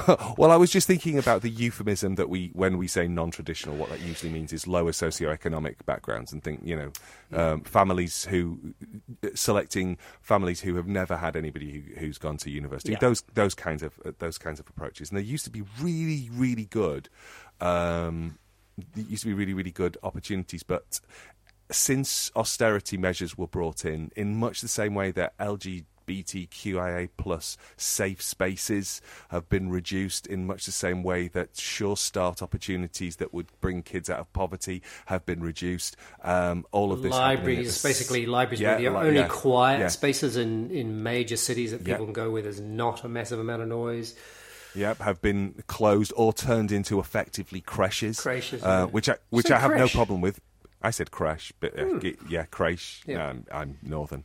well, 0.36 0.50
I 0.50 0.56
was 0.56 0.70
just 0.70 0.86
thinking 0.86 1.18
about 1.18 1.40
the 1.42 1.50
euphemism 1.50 2.16
that 2.16 2.28
we 2.28 2.50
when 2.52 2.76
we 2.76 2.86
say 2.86 3.08
non 3.08 3.30
traditional, 3.30 3.74
what 3.76 3.88
that 3.88 4.00
usually 4.00 4.30
means 4.30 4.52
is 4.52 4.66
lower 4.66 4.92
socioeconomic 4.92 5.86
backgrounds 5.86 6.32
and 6.32 6.44
think 6.44 6.60
you 6.62 6.76
know 6.76 6.92
um, 7.32 7.62
families 7.62 8.26
who 8.26 8.74
selecting 9.34 9.96
families 10.20 10.60
who 10.60 10.76
have 10.76 10.86
never 10.86 11.16
had 11.16 11.36
anybody 11.36 11.70
who, 11.70 12.00
who's 12.00 12.18
gone 12.18 12.36
to 12.36 12.50
university. 12.50 12.92
Yeah. 12.92 12.98
Those 13.00 13.22
those 13.34 13.54
kinds 13.54 13.82
of 13.82 13.98
uh, 14.04 14.12
those 14.18 14.36
kinds 14.36 14.57
of 14.58 14.68
approaches, 14.68 15.10
and 15.10 15.18
they 15.18 15.22
used 15.22 15.44
to 15.44 15.50
be 15.50 15.62
really 15.80 16.30
really 16.32 16.66
good. 16.66 17.08
Um, 17.60 18.38
there 18.94 19.04
used 19.04 19.22
to 19.22 19.28
be 19.28 19.34
really, 19.34 19.54
really 19.54 19.70
good 19.70 19.96
opportunities, 20.02 20.62
but 20.62 21.00
since 21.70 22.30
austerity 22.36 22.96
measures 22.96 23.36
were 23.36 23.46
brought 23.46 23.84
in, 23.84 24.10
in 24.16 24.36
much 24.36 24.60
the 24.60 24.68
same 24.68 24.94
way 24.94 25.10
that 25.10 25.36
LGBTQIA 25.38 27.08
plus 27.16 27.56
safe 27.76 28.22
spaces 28.22 29.02
have 29.28 29.48
been 29.48 29.68
reduced, 29.68 30.26
in 30.26 30.46
much 30.46 30.64
the 30.64 30.72
same 30.72 31.02
way 31.02 31.28
that 31.28 31.56
Sure 31.56 31.96
Start 31.96 32.40
opportunities 32.40 33.16
that 33.16 33.34
would 33.34 33.48
bring 33.60 33.82
kids 33.82 34.08
out 34.08 34.20
of 34.20 34.32
poverty 34.32 34.82
have 35.06 35.26
been 35.26 35.42
reduced. 35.42 35.96
Um, 36.22 36.64
all 36.72 36.92
of 36.92 37.02
this 37.02 37.12
libraries, 37.12 37.82
basically 37.82 38.26
libraries, 38.26 38.60
Yeah, 38.60 38.76
were 38.76 38.80
the 38.80 38.88
only 38.88 39.20
yeah, 39.20 39.28
quiet 39.28 39.80
yeah. 39.80 39.88
spaces 39.88 40.36
in, 40.36 40.70
in 40.70 41.02
major 41.02 41.36
cities 41.36 41.72
that 41.72 41.84
people 41.84 42.06
can 42.06 42.14
go 42.14 42.30
where 42.30 42.42
there's 42.42 42.60
not 42.60 43.04
a 43.04 43.08
massive 43.08 43.40
amount 43.40 43.62
of 43.62 43.68
noise. 43.68 44.14
Yep, 44.74 44.98
have 45.00 45.20
been 45.22 45.62
closed 45.66 46.12
or 46.16 46.32
turned 46.32 46.70
into 46.72 47.00
effectively 47.00 47.60
creches, 47.60 48.20
Creches, 48.20 48.62
uh, 48.62 48.66
yeah. 48.66 48.84
which 48.84 49.08
I 49.08 49.16
which 49.30 49.50
I 49.50 49.58
have 49.58 49.74
no 49.76 49.88
problem 49.88 50.20
with. 50.20 50.40
I 50.80 50.90
said 50.90 51.10
crash, 51.10 51.52
but 51.58 51.76
uh, 51.78 51.84
Hmm. 51.84 51.98
g- 51.98 52.16
yeah, 52.28 52.44
crash. 52.44 53.02
Yeah. 53.06 53.16
No, 53.16 53.24
I'm, 53.24 53.46
I'm 53.50 53.78
northern. 53.82 54.24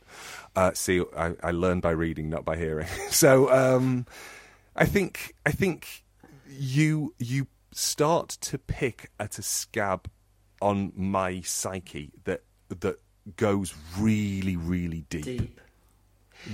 Uh, 0.54 0.70
see, 0.74 1.02
I, 1.16 1.34
I 1.42 1.50
learn 1.50 1.80
by 1.80 1.90
reading, 1.90 2.28
not 2.30 2.44
by 2.44 2.56
hearing. 2.56 2.86
so 3.10 3.50
um, 3.52 4.06
I 4.76 4.86
think 4.86 5.34
I 5.44 5.50
think 5.50 6.04
you 6.48 7.14
you 7.18 7.48
start 7.72 8.28
to 8.42 8.58
pick 8.58 9.10
at 9.18 9.38
a 9.38 9.42
scab 9.42 10.08
on 10.62 10.92
my 10.94 11.40
psyche 11.40 12.12
that 12.24 12.42
that 12.68 13.00
goes 13.36 13.74
really 13.98 14.56
really 14.56 15.04
Deep. 15.08 15.58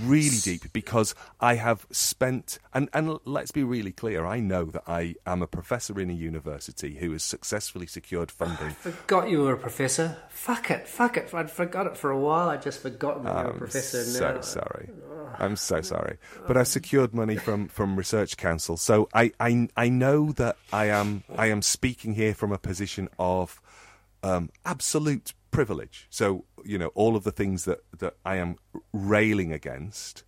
Really 0.05 0.39
deep 0.43 0.73
because 0.73 1.15
I 1.41 1.55
have 1.55 1.87
spent 1.91 2.59
and 2.73 2.89
and 2.93 3.19
let's 3.25 3.51
be 3.51 3.63
really 3.63 3.93
clear 3.93 4.25
I 4.25 4.41
know 4.41 4.65
that 4.67 4.83
I 4.87 5.17
am 5.27 5.43
a 5.43 5.47
professor 5.47 6.01
in 6.01 6.11
a 6.11 6.15
university 6.15 6.97
who 6.97 7.13
has 7.13 7.23
successfully 7.23 7.87
secured 7.87 8.33
ah, 8.33 8.45
funding 8.45 8.71
Forgot 8.75 9.31
you 9.31 9.43
were 9.43 9.53
a 9.53 9.59
professor. 9.59 10.17
Fuck 10.29 10.71
it, 10.71 10.89
fuck 10.89 11.17
it. 11.17 11.33
I'd 11.35 11.51
forgot 11.51 11.87
it 11.87 11.97
for 11.97 12.11
a 12.11 12.19
while. 12.19 12.49
I'd 12.49 12.63
just 12.63 12.81
forgotten 12.83 13.25
that 13.25 13.39
you 13.39 13.45
were 13.45 13.51
a 13.51 13.59
professor. 13.59 14.05
so 14.05 14.35
now. 14.35 14.41
sorry 14.41 14.91
I'm 15.39 15.57
so 15.57 15.81
sorry 15.81 16.19
but 16.47 16.57
I've 16.57 16.69
secured 16.69 17.15
money 17.15 17.37
from 17.37 17.69
from 17.69 17.97
research 17.97 18.37
council 18.37 18.77
so 18.77 19.09
I 19.15 19.33
I 19.41 19.69
I 19.77 19.89
know 19.89 20.33
that 20.33 20.57
I 20.73 20.87
am 20.87 21.25
I 21.37 21.47
am 21.47 21.63
speaking 21.63 22.15
here 22.15 22.35
from 22.35 22.53
a 22.53 22.59
position 22.59 23.09
of 23.19 23.61
um, 24.23 24.51
absolute 24.65 25.35
privilege. 25.51 26.07
So 26.11 26.45
you 26.65 26.79
know, 26.79 26.89
all 26.89 27.17
of 27.17 27.25
the 27.25 27.33
things 27.33 27.65
that 27.65 27.81
that 27.99 28.15
I 28.25 28.37
am 28.37 28.57
railing 28.93 29.53
against 29.53 30.25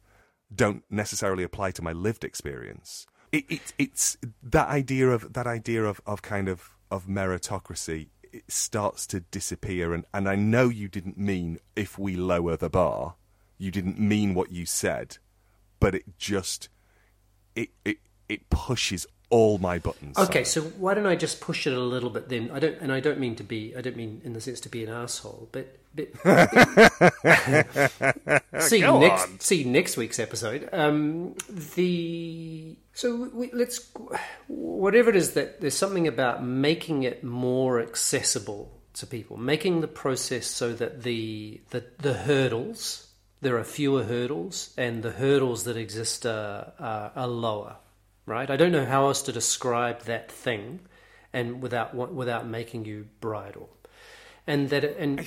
don't 0.55 0.85
necessarily 0.91 1.43
apply 1.43 1.71
to 1.73 1.83
my 1.83 1.93
lived 1.93 2.25
experience. 2.25 3.07
It, 3.31 3.45
it, 3.49 3.73
it's 3.79 4.19
that 4.43 4.69
idea 4.69 5.09
of 5.09 5.33
that 5.33 5.47
idea 5.47 5.85
of, 5.85 6.01
of 6.07 6.23
kind 6.23 6.49
of 6.49 6.71
of 6.91 7.07
meritocracy. 7.07 8.09
It 8.33 8.51
starts 8.51 9.07
to 9.09 9.21
disappear, 9.21 9.93
and, 9.93 10.05
and 10.15 10.29
I 10.29 10.37
know 10.37 10.69
you 10.69 10.89
didn't 10.89 11.19
mean 11.19 11.59
if 11.77 11.99
we 11.99 12.17
lower 12.17 12.57
the 12.57 12.71
bar, 12.71 13.17
you 13.59 13.71
didn't 13.71 13.99
mean 13.99 14.35
what 14.35 14.51
you 14.51 14.65
said, 14.65 15.19
but 15.81 15.95
it 15.95 16.19
just 16.19 16.69
it 17.55 17.71
it 17.85 17.99
it 18.29 18.49
pushes 18.51 19.07
all 19.33 19.57
my 19.57 19.79
buttons. 19.79 20.19
Okay, 20.19 20.45
so 20.45 20.61
why 20.61 20.93
don't 20.93 21.07
I 21.07 21.17
just 21.17 21.41
push 21.41 21.67
it 21.67 21.73
a 21.73 21.81
little 21.81 22.11
bit 22.11 22.29
then? 22.29 22.51
I 22.53 22.59
don't, 22.59 22.79
and 22.83 22.93
I 22.93 23.01
don't 23.01 23.19
mean 23.19 23.35
to 23.37 23.43
be, 23.43 23.75
I 23.75 23.81
don't 23.81 23.97
mean 23.97 24.21
in 24.25 24.35
the 24.35 24.43
sense 24.43 24.61
to 24.61 24.69
be 24.69 24.85
an 24.85 24.91
asshole, 24.91 25.49
but, 25.53 25.79
but 25.95 26.09
see 28.61 28.83
Go 28.83 29.01
next, 29.01 29.23
on. 29.25 29.41
see 29.41 29.65
next 29.65 29.97
week's 29.97 30.19
episode. 30.19 30.69
Um, 30.71 31.35
the 31.49 32.77
so 32.93 33.31
we, 33.33 33.51
let's 33.53 33.91
whatever 34.49 35.09
it 35.09 35.17
is 35.17 35.33
that 35.33 35.63
there's 35.63 35.75
something 35.75 36.07
about 36.07 36.45
making 36.45 37.05
it 37.05 37.25
more 37.25 37.81
accessible 37.81 38.71
to 38.95 39.07
people, 39.07 39.39
making 39.39 39.81
the 39.81 39.89
process 39.89 40.47
so 40.47 40.75
that 40.75 41.05
the 41.05 41.63
the, 41.71 41.85
the 41.99 42.13
hurdles 42.13 43.09
there 43.41 43.57
are 43.59 43.65
fewer 43.65 44.05
hurdles, 44.05 44.73
and 44.79 45.03
the 45.03 45.11
hurdles 45.11 45.65
that 45.65 45.77
exist 45.77 46.25
are, 46.27 46.73
are, 46.79 47.11
are 47.17 47.27
lower 47.27 47.77
right? 48.27 48.51
I 48.51 48.57
don't 48.57 48.73
know 48.73 48.87
how 48.87 49.07
else 49.07 49.23
to 49.23 49.33
describe 49.33 50.03
that 50.03 50.31
thing, 50.31 50.81
and 51.33 51.63
without 51.63 51.95
without 51.95 52.47
making 52.47 52.85
you 52.85 53.09
bridle, 53.21 53.71
and 54.47 54.71
that 54.71 54.85
and 54.85 55.21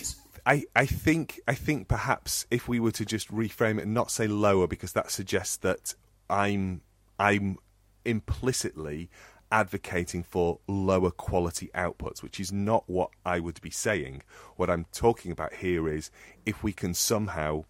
I, 0.46 0.66
I 0.76 0.86
think 0.86 1.40
I 1.48 1.56
think 1.56 1.88
perhaps 1.88 2.46
if 2.52 2.68
we 2.68 2.80
were 2.80 2.92
to 2.92 3.06
just 3.06 3.32
reframe 3.32 3.80
it 3.80 3.84
and 3.84 3.94
not 3.94 4.12
say 4.12 4.28
lower 4.28 4.68
because 4.68 4.94
that 4.94 5.12
suggests 5.12 5.58
that 5.58 5.96
I'm 6.30 6.82
I'm 7.20 7.58
implicitly 8.04 9.10
advocating 9.52 10.24
for 10.24 10.60
lower 10.68 11.12
quality 11.12 11.70
outputs, 11.74 12.22
which 12.22 12.40
is 12.40 12.52
not 12.52 12.84
what 12.88 13.10
I 13.26 13.40
would 13.40 13.62
be 13.62 13.70
saying. 13.70 14.22
What 14.56 14.70
I'm 14.70 14.86
talking 14.92 15.32
about 15.32 15.56
here 15.56 15.88
is 15.88 16.12
if 16.46 16.64
we 16.64 16.74
can 16.74 16.94
somehow 16.94 17.66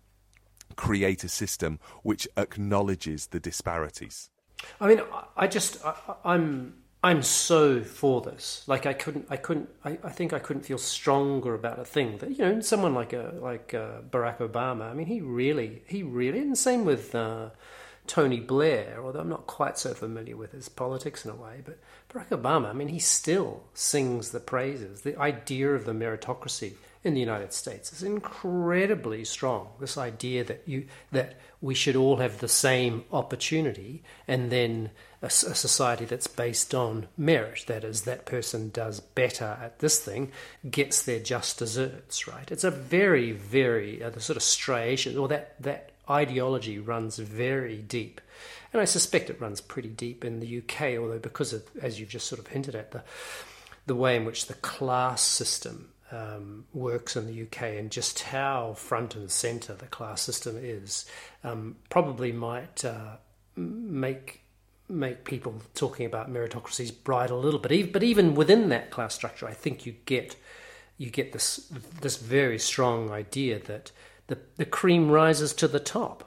create 0.76 1.24
a 1.24 1.30
system 1.30 1.80
which 2.04 2.28
acknowledges 2.36 3.28
the 3.28 3.40
disparities. 3.40 4.30
I 4.80 4.88
mean, 4.88 5.02
I- 5.38 5.48
just 5.48 5.84
I, 5.86 5.96
I'm 6.24 6.76
I'm 7.04 7.22
so 7.22 7.82
for 7.84 8.22
this. 8.22 8.64
Like 8.68 8.86
I 8.86 8.94
couldn't 8.94 9.28
I 9.30 9.38
couldn't 9.38 9.70
I, 9.84 9.98
I 10.04 10.10
think 10.10 10.34
I 10.34 10.40
couldn't 10.40 10.64
feel 10.64 10.78
stronger 10.80 11.54
about 11.54 11.80
a 11.80 11.86
thing 11.86 12.18
that 12.18 12.32
you 12.32 12.38
know 12.40 12.60
someone 12.62 12.96
like 12.96 13.14
a 13.14 13.34
like 13.42 13.74
uh, 13.74 14.02
Barack 14.10 14.38
Obama. 14.40 14.90
I 14.90 14.94
mean, 14.94 15.08
he 15.08 15.22
really 15.22 15.84
he 15.88 16.04
really 16.04 16.40
and 16.40 16.58
same 16.58 16.86
with. 16.86 17.14
Uh, 17.16 17.50
Tony 18.08 18.40
Blair, 18.40 19.02
although 19.04 19.22
I'm 19.22 19.30
not 19.30 19.48
quite 19.48 19.80
so 19.80 19.96
familiar 19.96 20.38
with 20.38 20.52
his 20.52 20.70
politics 20.70 21.26
in 21.26 21.32
a 21.32 21.36
way, 21.36 21.62
but 21.66 21.80
Barack 22.10 22.30
Obama, 22.30 22.70
I 22.70 22.74
mean, 22.74 22.90
he 22.90 23.00
still 23.00 23.64
sings 23.74 24.30
the 24.30 24.40
praises. 24.40 25.02
The 25.02 25.20
idea 25.20 25.72
of 25.74 25.86
the 25.86 25.92
meritocracy 25.92 26.74
in 27.06 27.14
the 27.14 27.20
United 27.20 27.54
States 27.54 27.94
is 27.94 28.02
incredibly 28.02 29.24
strong. 29.24 29.70
This 29.80 29.96
idea 29.96 30.44
that 30.44 30.64
you 30.66 30.88
that 31.12 31.40
we 31.62 31.76
should 31.76 31.96
all 31.96 32.18
have 32.18 32.40
the 32.40 32.48
same 32.48 33.06
opportunity, 33.14 34.04
and 34.28 34.52
then 34.52 34.90
a 35.22 35.30
society 35.30 36.06
that's 36.06 36.28
based 36.28 36.74
on 36.74 37.08
merit. 37.16 37.66
That 37.68 37.84
is, 37.84 38.02
that 38.02 38.26
person 38.26 38.70
does 38.70 39.00
better 39.00 39.58
at 39.62 39.80
this 39.80 40.00
thing, 40.00 40.32
gets 40.70 41.04
their 41.04 41.20
just 41.20 41.60
desserts. 41.60 42.28
Right? 42.28 42.52
It's 42.52 42.64
a 42.64 42.72
very, 42.72 43.32
very 43.32 44.04
uh, 44.04 44.10
the 44.10 44.20
sort 44.20 44.38
of 44.38 44.44
striation, 44.44 45.16
or 45.16 45.28
that 45.28 45.62
that 45.62 45.92
ideology 46.10 46.80
runs 46.80 47.18
very 47.18 47.78
deep. 47.78 48.20
And 48.74 48.82
I 48.82 48.86
suspect 48.86 49.30
it 49.30 49.40
runs 49.40 49.62
pretty 49.62 49.90
deep 49.90 50.26
in 50.26 50.40
the 50.40 50.58
UK, 50.58 50.98
although 51.00 51.20
because 51.20 51.54
of, 51.54 51.64
as 51.82 52.00
you've 52.00 52.10
just 52.10 52.28
sort 52.28 52.40
of 52.40 52.48
hinted 52.48 52.74
at, 52.74 52.92
the 52.92 53.04
the 53.86 53.96
way 53.96 54.16
in 54.16 54.26
which 54.26 54.48
the 54.48 54.56
class 54.56 55.22
system 55.22 55.90
um, 56.12 56.66
works 56.74 57.16
in 57.16 57.26
the 57.26 57.42
UK 57.44 57.64
and 57.78 57.92
just 57.92 58.20
how 58.20 58.74
front 58.74 59.16
and 59.16 59.30
centre 59.32 59.74
the 59.74 59.88
class 59.88 60.22
system 60.22 60.58
is, 60.60 61.06
um, 61.44 61.76
probably 61.90 62.32
might 62.32 62.86
uh, 62.86 63.18
make 63.56 64.42
make 64.88 65.24
people 65.24 65.62
talking 65.74 66.06
about 66.06 66.32
meritocracies 66.32 66.94
bright 67.04 67.32
a 67.32 67.36
little 67.36 67.60
bit. 67.60 67.92
But 67.92 68.04
even 68.04 68.36
within 68.36 68.70
that 68.70 68.92
class 68.92 69.16
structure, 69.16 69.48
I 69.48 69.54
think 69.54 69.86
you 69.86 69.96
get 70.06 70.36
you 70.98 71.10
get 71.10 71.34
this 71.34 71.72
this 72.02 72.18
very 72.18 72.60
strong 72.60 73.12
idea 73.12 73.60
that 73.60 73.92
the 74.28 74.38
the 74.58 74.66
cream 74.66 75.10
rises 75.10 75.54
to 75.56 75.68
the 75.68 75.80
top. 75.80 76.25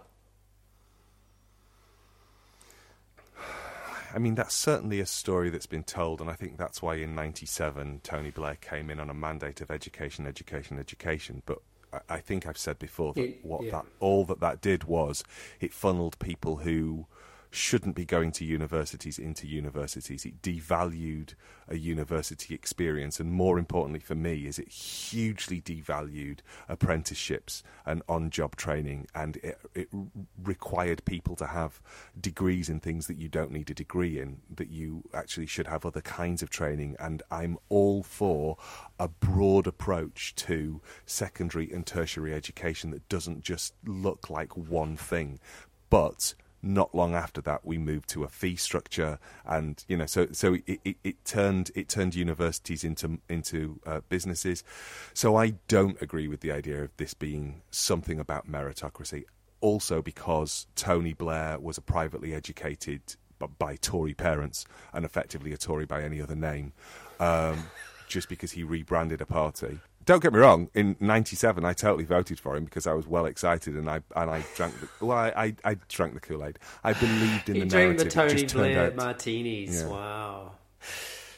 I 4.14 4.18
mean, 4.18 4.34
that's 4.34 4.54
certainly 4.54 5.00
a 5.00 5.06
story 5.06 5.50
that's 5.50 5.66
been 5.66 5.84
told, 5.84 6.20
and 6.20 6.30
I 6.30 6.34
think 6.34 6.56
that's 6.56 6.82
why 6.82 6.96
in 6.96 7.14
'97 7.14 8.00
Tony 8.02 8.30
Blair 8.30 8.56
came 8.56 8.90
in 8.90 9.00
on 9.00 9.10
a 9.10 9.14
mandate 9.14 9.60
of 9.60 9.70
education, 9.70 10.26
education, 10.26 10.78
education. 10.78 11.42
But 11.46 11.58
I, 11.92 12.00
I 12.08 12.18
think 12.18 12.46
I've 12.46 12.58
said 12.58 12.78
before 12.78 13.12
that 13.14 13.38
what 13.42 13.64
yeah. 13.64 13.70
that 13.72 13.86
all 14.00 14.24
that 14.26 14.40
that 14.40 14.60
did 14.60 14.84
was 14.84 15.24
it 15.60 15.72
funneled 15.72 16.18
people 16.18 16.58
who 16.58 17.06
shouldn't 17.50 17.94
be 17.94 18.04
going 18.04 18.32
to 18.32 18.44
universities 18.44 19.18
into 19.18 19.46
universities. 19.46 20.24
It 20.24 20.42
devalued 20.42 21.34
a 21.68 21.76
university 21.76 22.54
experience, 22.54 23.20
and 23.20 23.30
more 23.30 23.58
importantly 23.58 24.00
for 24.00 24.14
me, 24.14 24.46
is 24.46 24.58
it 24.58 24.68
hugely 24.68 25.60
devalued 25.60 26.40
apprenticeships 26.68 27.62
and 27.84 28.02
on-job 28.08 28.56
training, 28.56 29.06
and 29.14 29.36
it, 29.38 29.58
it 29.74 29.88
required 30.42 31.04
people 31.04 31.36
to 31.36 31.46
have 31.46 31.80
degrees 32.20 32.68
in 32.68 32.80
things 32.80 33.06
that 33.06 33.18
you 33.18 33.28
don't 33.28 33.50
need 33.50 33.70
a 33.70 33.74
degree 33.74 34.18
in. 34.18 34.38
That 34.54 34.70
you 34.70 35.04
actually 35.14 35.46
should 35.46 35.66
have 35.66 35.84
other 35.84 36.00
kinds 36.00 36.42
of 36.42 36.50
training, 36.50 36.96
and 36.98 37.22
I'm 37.30 37.58
all 37.68 38.02
for 38.02 38.56
a 38.98 39.08
broad 39.08 39.66
approach 39.66 40.34
to 40.36 40.80
secondary 41.06 41.70
and 41.70 41.86
tertiary 41.86 42.34
education 42.34 42.90
that 42.90 43.08
doesn't 43.08 43.42
just 43.42 43.74
look 43.84 44.30
like 44.30 44.56
one 44.56 44.96
thing, 44.96 45.40
but 45.90 46.34
not 46.62 46.94
long 46.94 47.14
after 47.14 47.40
that 47.40 47.64
we 47.64 47.78
moved 47.78 48.08
to 48.08 48.24
a 48.24 48.28
fee 48.28 48.56
structure 48.56 49.18
and 49.46 49.84
you 49.88 49.96
know 49.96 50.06
so 50.06 50.26
so 50.32 50.54
it, 50.66 50.80
it, 50.84 50.96
it 51.04 51.24
turned 51.24 51.70
it 51.74 51.88
turned 51.88 52.14
universities 52.14 52.84
into 52.84 53.18
into 53.28 53.80
uh, 53.86 54.00
businesses 54.08 54.64
so 55.14 55.36
i 55.36 55.50
don't 55.68 56.00
agree 56.02 56.28
with 56.28 56.40
the 56.40 56.50
idea 56.50 56.82
of 56.82 56.96
this 56.96 57.14
being 57.14 57.62
something 57.70 58.18
about 58.18 58.50
meritocracy 58.50 59.24
also 59.60 60.02
because 60.02 60.66
tony 60.74 61.12
blair 61.12 61.58
was 61.58 61.78
a 61.78 61.82
privately 61.82 62.34
educated 62.34 63.00
by 63.58 63.76
tory 63.76 64.14
parents 64.14 64.64
and 64.92 65.04
effectively 65.04 65.52
a 65.52 65.56
tory 65.56 65.86
by 65.86 66.02
any 66.02 66.20
other 66.20 66.34
name 66.34 66.72
um, 67.20 67.64
just 68.08 68.28
because 68.28 68.52
he 68.52 68.64
rebranded 68.64 69.20
a 69.20 69.26
party. 69.26 69.78
Don't 70.08 70.22
get 70.22 70.32
me 70.32 70.38
wrong. 70.38 70.70
In 70.72 70.96
'97, 71.00 71.66
I 71.66 71.74
totally 71.74 72.06
voted 72.06 72.40
for 72.40 72.56
him 72.56 72.64
because 72.64 72.86
I 72.86 72.94
was 72.94 73.06
well 73.06 73.26
excited, 73.26 73.74
and 73.74 73.90
I 73.90 74.00
and 74.16 74.30
I 74.30 74.42
drank. 74.56 74.72
The, 74.80 75.04
well, 75.04 75.18
I, 75.18 75.28
I, 75.36 75.54
I 75.72 75.76
drank 75.90 76.14
the 76.14 76.20
Kool 76.20 76.46
Aid. 76.46 76.58
I 76.82 76.94
believed 76.94 77.50
in 77.50 77.56
He 77.56 77.60
the 77.60 77.66
drank 77.66 77.98
the 77.98 78.04
narrative. 78.04 78.12
Tony 78.14 78.42
just 78.42 78.54
Blair 78.54 78.90
martinis. 78.92 79.82
Yeah. 79.82 79.88
Wow. 79.88 80.52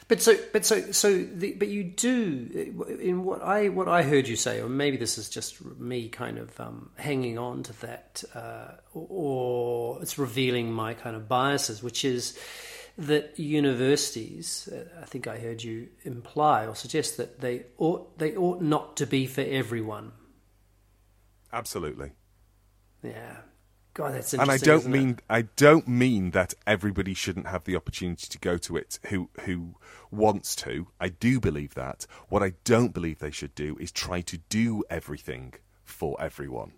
But 0.07 0.21
so, 0.21 0.37
but 0.53 0.65
so, 0.65 0.89
so, 0.93 1.17
the, 1.17 1.51
but 1.51 1.67
you 1.67 1.83
do 1.83 2.71
in 3.01 3.25
what 3.25 3.41
I 3.41 3.67
what 3.67 3.89
I 3.89 4.03
heard 4.03 4.29
you 4.29 4.37
say, 4.37 4.61
or 4.61 4.69
maybe 4.69 4.95
this 4.95 5.17
is 5.17 5.27
just 5.27 5.61
me 5.77 6.07
kind 6.07 6.37
of 6.37 6.57
um, 6.57 6.91
hanging 6.95 7.37
on 7.37 7.63
to 7.63 7.81
that, 7.81 8.23
uh, 8.33 8.67
or 8.93 10.01
it's 10.01 10.17
revealing 10.17 10.71
my 10.71 10.93
kind 10.93 11.17
of 11.17 11.27
biases, 11.27 11.83
which 11.83 12.05
is 12.05 12.39
that 13.07 13.37
universities. 13.39 14.69
uh, 14.71 14.85
I 15.01 15.05
think 15.05 15.27
I 15.27 15.37
heard 15.39 15.63
you 15.63 15.89
imply 16.03 16.65
or 16.67 16.75
suggest 16.75 17.17
that 17.17 17.41
they 17.41 17.65
ought 17.77 18.17
they 18.17 18.35
ought 18.35 18.61
not 18.61 18.97
to 18.97 19.05
be 19.05 19.25
for 19.27 19.41
everyone. 19.41 20.11
Absolutely. 21.53 22.11
Yeah, 23.03 23.37
God, 23.93 24.13
that's 24.13 24.33
interesting. 24.33 24.39
and 24.41 24.51
I 24.51 24.57
don't 24.57 24.79
isn't 24.79 24.95
it? 24.95 24.97
mean 24.97 25.19
I 25.29 25.41
don't 25.41 25.87
mean 25.87 26.31
that 26.31 26.53
everybody 26.67 27.13
shouldn't 27.13 27.47
have 27.47 27.63
the 27.63 27.75
opportunity 27.75 28.27
to 28.27 28.39
go 28.39 28.57
to 28.59 28.77
it 28.77 28.99
who 29.07 29.29
who 29.41 29.75
wants 30.11 30.55
to. 30.57 30.87
I 30.99 31.09
do 31.09 31.39
believe 31.39 31.73
that. 31.73 32.05
What 32.29 32.43
I 32.43 32.53
don't 32.63 32.93
believe 32.93 33.19
they 33.19 33.31
should 33.31 33.55
do 33.55 33.77
is 33.79 33.91
try 33.91 34.21
to 34.21 34.37
do 34.37 34.83
everything 34.89 35.53
for 35.83 36.15
everyone. 36.21 36.73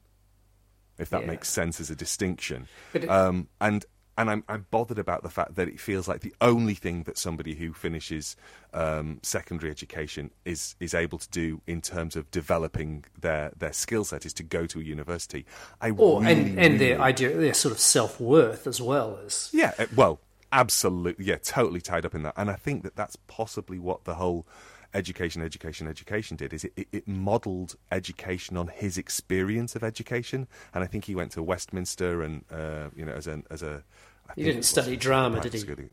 If 0.98 1.10
that 1.10 1.22
Yeah. 1.22 1.28
makes 1.28 1.50
sense 1.50 1.80
as 1.82 1.90
a 1.90 1.96
distinction. 1.96 2.68
But 2.94 3.04
it- 3.04 3.10
um, 3.10 3.50
and 3.60 3.86
and 4.18 4.30
I'm, 4.30 4.44
I'm 4.48 4.66
bothered 4.70 5.00
about 5.00 5.24
the 5.24 5.30
fact 5.30 5.56
that 5.56 5.68
it 5.68 5.80
feels 5.80 6.08
like 6.08 6.22
the 6.22 6.34
only 6.42 6.74
thing 6.74 7.04
that 7.04 7.18
somebody 7.18 7.56
who 7.56 7.74
finishes 7.74 8.36
um, 8.74 9.20
secondary 9.24 9.72
education 9.72 10.32
is 10.46 10.76
is 10.80 10.94
able 10.94 11.18
to 11.18 11.30
do 11.30 11.62
in 11.68 11.82
terms 11.82 12.16
of 12.16 12.30
developing 12.32 13.06
their, 13.20 13.52
their 13.58 13.74
skill 13.74 14.04
set 14.04 14.26
is 14.26 14.34
to 14.34 14.44
go 14.44 14.66
to 14.68 14.80
a 14.80 14.84
university. 14.84 15.46
I 15.82 15.92
or 15.92 16.22
really, 16.22 16.32
and 16.32 16.60
and 16.60 16.80
their 16.80 17.02
idea, 17.02 17.36
their 17.36 17.54
sort 17.54 17.74
of 17.74 17.80
self 17.80 18.20
worth 18.20 18.68
as 18.68 18.82
well 18.82 19.20
as 19.26 19.50
yeah, 19.54 19.74
uh, 19.80 19.86
well, 19.96 20.20
absolutely, 20.52 21.26
yeah, 21.26 21.38
totally 21.38 21.82
tied 21.82 22.06
up 22.06 22.14
in 22.14 22.24
that, 22.24 22.34
and 22.38 22.50
I 22.50 22.56
think 22.56 22.84
that 22.84 22.96
that's 22.96 23.16
possibly 23.16 23.80
what 23.80 24.04
the 24.04 24.16
whole 24.16 24.46
education, 24.94 25.42
education, 25.42 25.88
education 25.88 26.38
did. 26.38 26.54
Is 26.54 26.64
it, 26.64 26.74
it, 26.76 26.88
it 26.92 27.08
modelled 27.08 27.76
education 27.92 28.58
on 28.58 28.68
his 28.68 28.98
experience 28.98 29.76
of 29.76 29.84
education, 29.84 30.48
and 30.74 30.84
I 30.84 30.88
think 30.88 31.06
he 31.06 31.16
went 31.16 31.32
to 31.34 31.44
Westminster 31.44 32.22
and 32.22 32.46
uh, 32.52 32.90
you 32.96 33.06
know 33.06 33.14
as 33.14 33.28
a 33.28 33.44
as 33.50 33.64
a. 33.64 33.84
I 34.30 34.34
He 34.36 34.44
didn't 34.44 34.64
study 34.64 34.96
drama, 34.96 35.42
did 35.42 35.54
he? 35.54 35.90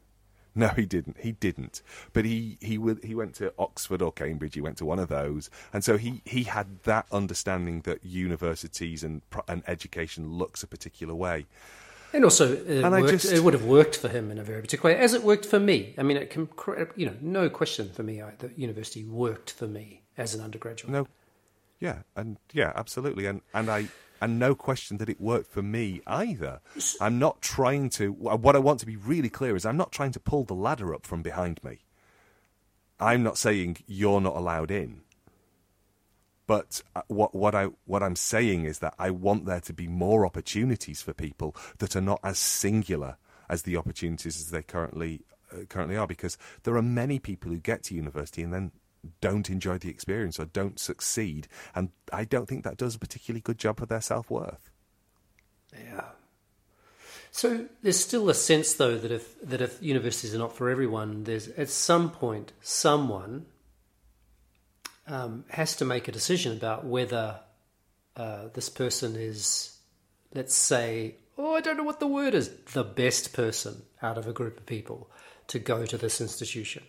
No, 0.55 0.69
he 0.69 0.85
didn't. 0.85 1.19
He 1.21 1.33
didn't. 1.33 1.83
But 2.13 2.25
he 2.25 2.59
he 2.61 2.79
he 3.03 3.15
went 3.15 3.35
to 3.37 3.53
Oxford 3.59 4.03
or 4.03 4.13
Cambridge. 4.13 4.55
He 4.55 4.61
went 4.61 4.79
to 4.79 4.85
one 4.85 4.99
of 4.99 5.09
those, 5.09 5.49
and 5.73 5.85
so 5.85 5.97
he, 5.97 6.23
he 6.25 6.43
had 6.43 6.83
that 6.83 7.07
understanding 7.13 7.83
that 7.83 8.05
universities 8.05 9.05
and 9.05 9.23
and 9.47 9.63
education 9.67 10.33
looks 10.33 10.63
a 10.63 10.67
particular 10.67 11.15
way. 11.15 11.47
And 12.13 12.25
also, 12.25 12.53
it, 12.53 12.85
And 12.85 12.95
I 12.95 13.01
worked, 13.01 13.13
just- 13.13 13.33
it 13.33 13.43
would 13.43 13.55
have 13.55 13.65
worked 13.65 13.97
for 13.97 14.09
him 14.09 14.31
in 14.31 14.39
a 14.39 14.45
very 14.45 14.61
particular 14.61 14.95
way, 14.95 15.01
as 15.01 15.15
it 15.15 15.23
worked 15.23 15.47
for 15.47 15.61
me. 15.61 15.95
I 15.97 16.03
mean, 16.03 16.17
it 16.17 16.31
can, 16.31 16.49
you 16.97 17.07
know, 17.07 17.17
no 17.21 17.49
question 17.49 17.91
for 17.91 18.03
me. 18.03 18.21
I, 18.21 18.33
the 18.39 18.51
university 18.57 19.05
worked 19.05 19.53
for 19.53 19.67
me 19.67 20.03
as 20.19 20.35
an 20.35 20.41
undergraduate. 20.41 20.93
No, 20.93 21.07
yeah, 21.79 22.01
and 22.17 22.37
yeah, 22.53 22.73
absolutely, 22.75 23.27
and 23.27 23.41
and 23.55 23.71
I 23.71 23.89
and 24.21 24.39
no 24.39 24.55
question 24.55 24.99
that 24.99 25.09
it 25.09 25.21
worked 25.21 25.51
for 25.51 25.63
me 25.63 26.03
either. 26.07 26.61
I'm 27.01 27.19
not 27.19 27.41
trying 27.41 27.89
to. 27.91 28.13
What 28.13 28.55
I 28.57 28.59
want 28.59 28.81
to 28.81 28.87
be 28.87 28.97
really 28.97 29.31
clear 29.31 29.57
is, 29.57 29.65
I'm 29.65 29.79
not 29.79 29.93
trying 29.93 30.13
to 30.13 30.21
pull 30.21 30.45
the 30.45 30.55
ladder 30.55 30.95
up 30.95 31.07
from 31.07 31.23
behind 31.23 31.63
me. 31.65 31.79
I'm 32.99 33.23
not 33.23 33.39
saying 33.39 33.79
you're 33.87 34.21
not 34.21 34.37
allowed 34.37 34.71
in. 34.71 35.03
But 36.51 36.83
uh, 36.97 37.03
what 37.07 37.33
what 37.33 37.55
I 37.55 37.69
what 37.85 38.03
I'm 38.03 38.17
saying 38.17 38.65
is 38.65 38.81
that 38.81 38.95
I 38.99 39.13
want 39.13 39.47
there 39.47 39.61
to 39.61 39.73
be 39.73 39.87
more 39.87 40.27
opportunities 40.27 41.01
for 41.01 41.13
people 41.13 41.55
that 41.79 41.95
are 41.95 42.01
not 42.01 42.19
as 42.25 42.39
singular 42.41 43.19
as 43.49 43.63
the 43.63 43.77
opportunities 43.77 44.41
as 44.41 44.51
they 44.51 44.63
currently 44.63 45.21
uh, 45.53 45.67
currently 45.69 45.97
are, 45.97 46.09
because 46.09 46.37
there 46.65 46.75
are 46.75 46.83
many 46.83 47.21
people 47.21 47.53
who 47.53 47.59
get 47.59 47.85
to 47.85 47.95
university 47.95 48.43
and 48.43 48.53
then 48.53 48.73
don't 49.21 49.49
enjoy 49.49 49.79
the 49.79 49.91
experience 49.91 50.41
or 50.41 50.47
don't 50.47 50.81
succeed, 50.81 51.47
and 51.73 51.91
I 52.13 52.25
don't 52.25 52.47
think 52.49 52.65
that 52.65 52.77
does 52.77 52.97
a 52.97 52.99
particularly 52.99 53.43
good 53.43 53.59
job 53.59 53.81
of 53.81 53.89
their 53.89 54.01
self 54.01 54.29
worth. 54.29 54.73
Yeah. 55.73 56.07
So 57.31 57.67
there's 57.81 58.01
still 58.01 58.29
a 58.29 58.35
sense, 58.35 58.73
though, 58.73 58.99
that 58.99 59.13
if 59.13 59.41
that 59.43 59.61
if 59.61 59.81
universities 59.81 60.35
are 60.35 60.39
not 60.39 60.57
for 60.57 60.69
everyone, 60.69 61.23
there's 61.23 61.47
at 61.51 61.69
some 61.69 62.11
point 62.11 62.53
someone 62.61 63.47
um, 65.11 65.45
has 65.49 65.77
to 65.77 65.85
make 65.85 66.09
a 66.09 66.13
decision 66.13 66.57
about 66.57 66.85
whether 66.85 67.41
uh, 68.17 68.49
this 68.55 68.69
person 68.69 69.17
is, 69.17 69.79
let's 70.35 70.55
say, 70.55 71.17
oh, 71.37 71.55
I 71.55 71.61
don't 71.61 71.77
know 71.77 71.85
what 71.85 72.01
the 72.01 72.07
word 72.07 72.35
is, 72.35 72.51
the 72.73 72.85
best 72.85 73.33
person 73.33 73.83
out 74.03 74.17
of 74.17 74.27
a 74.27 74.33
group 74.33 74.59
of 74.59 74.67
people 74.67 75.11
to 75.49 75.59
go 75.59 75.85
to 75.85 75.99
this 75.99 76.21
institution, 76.21 76.85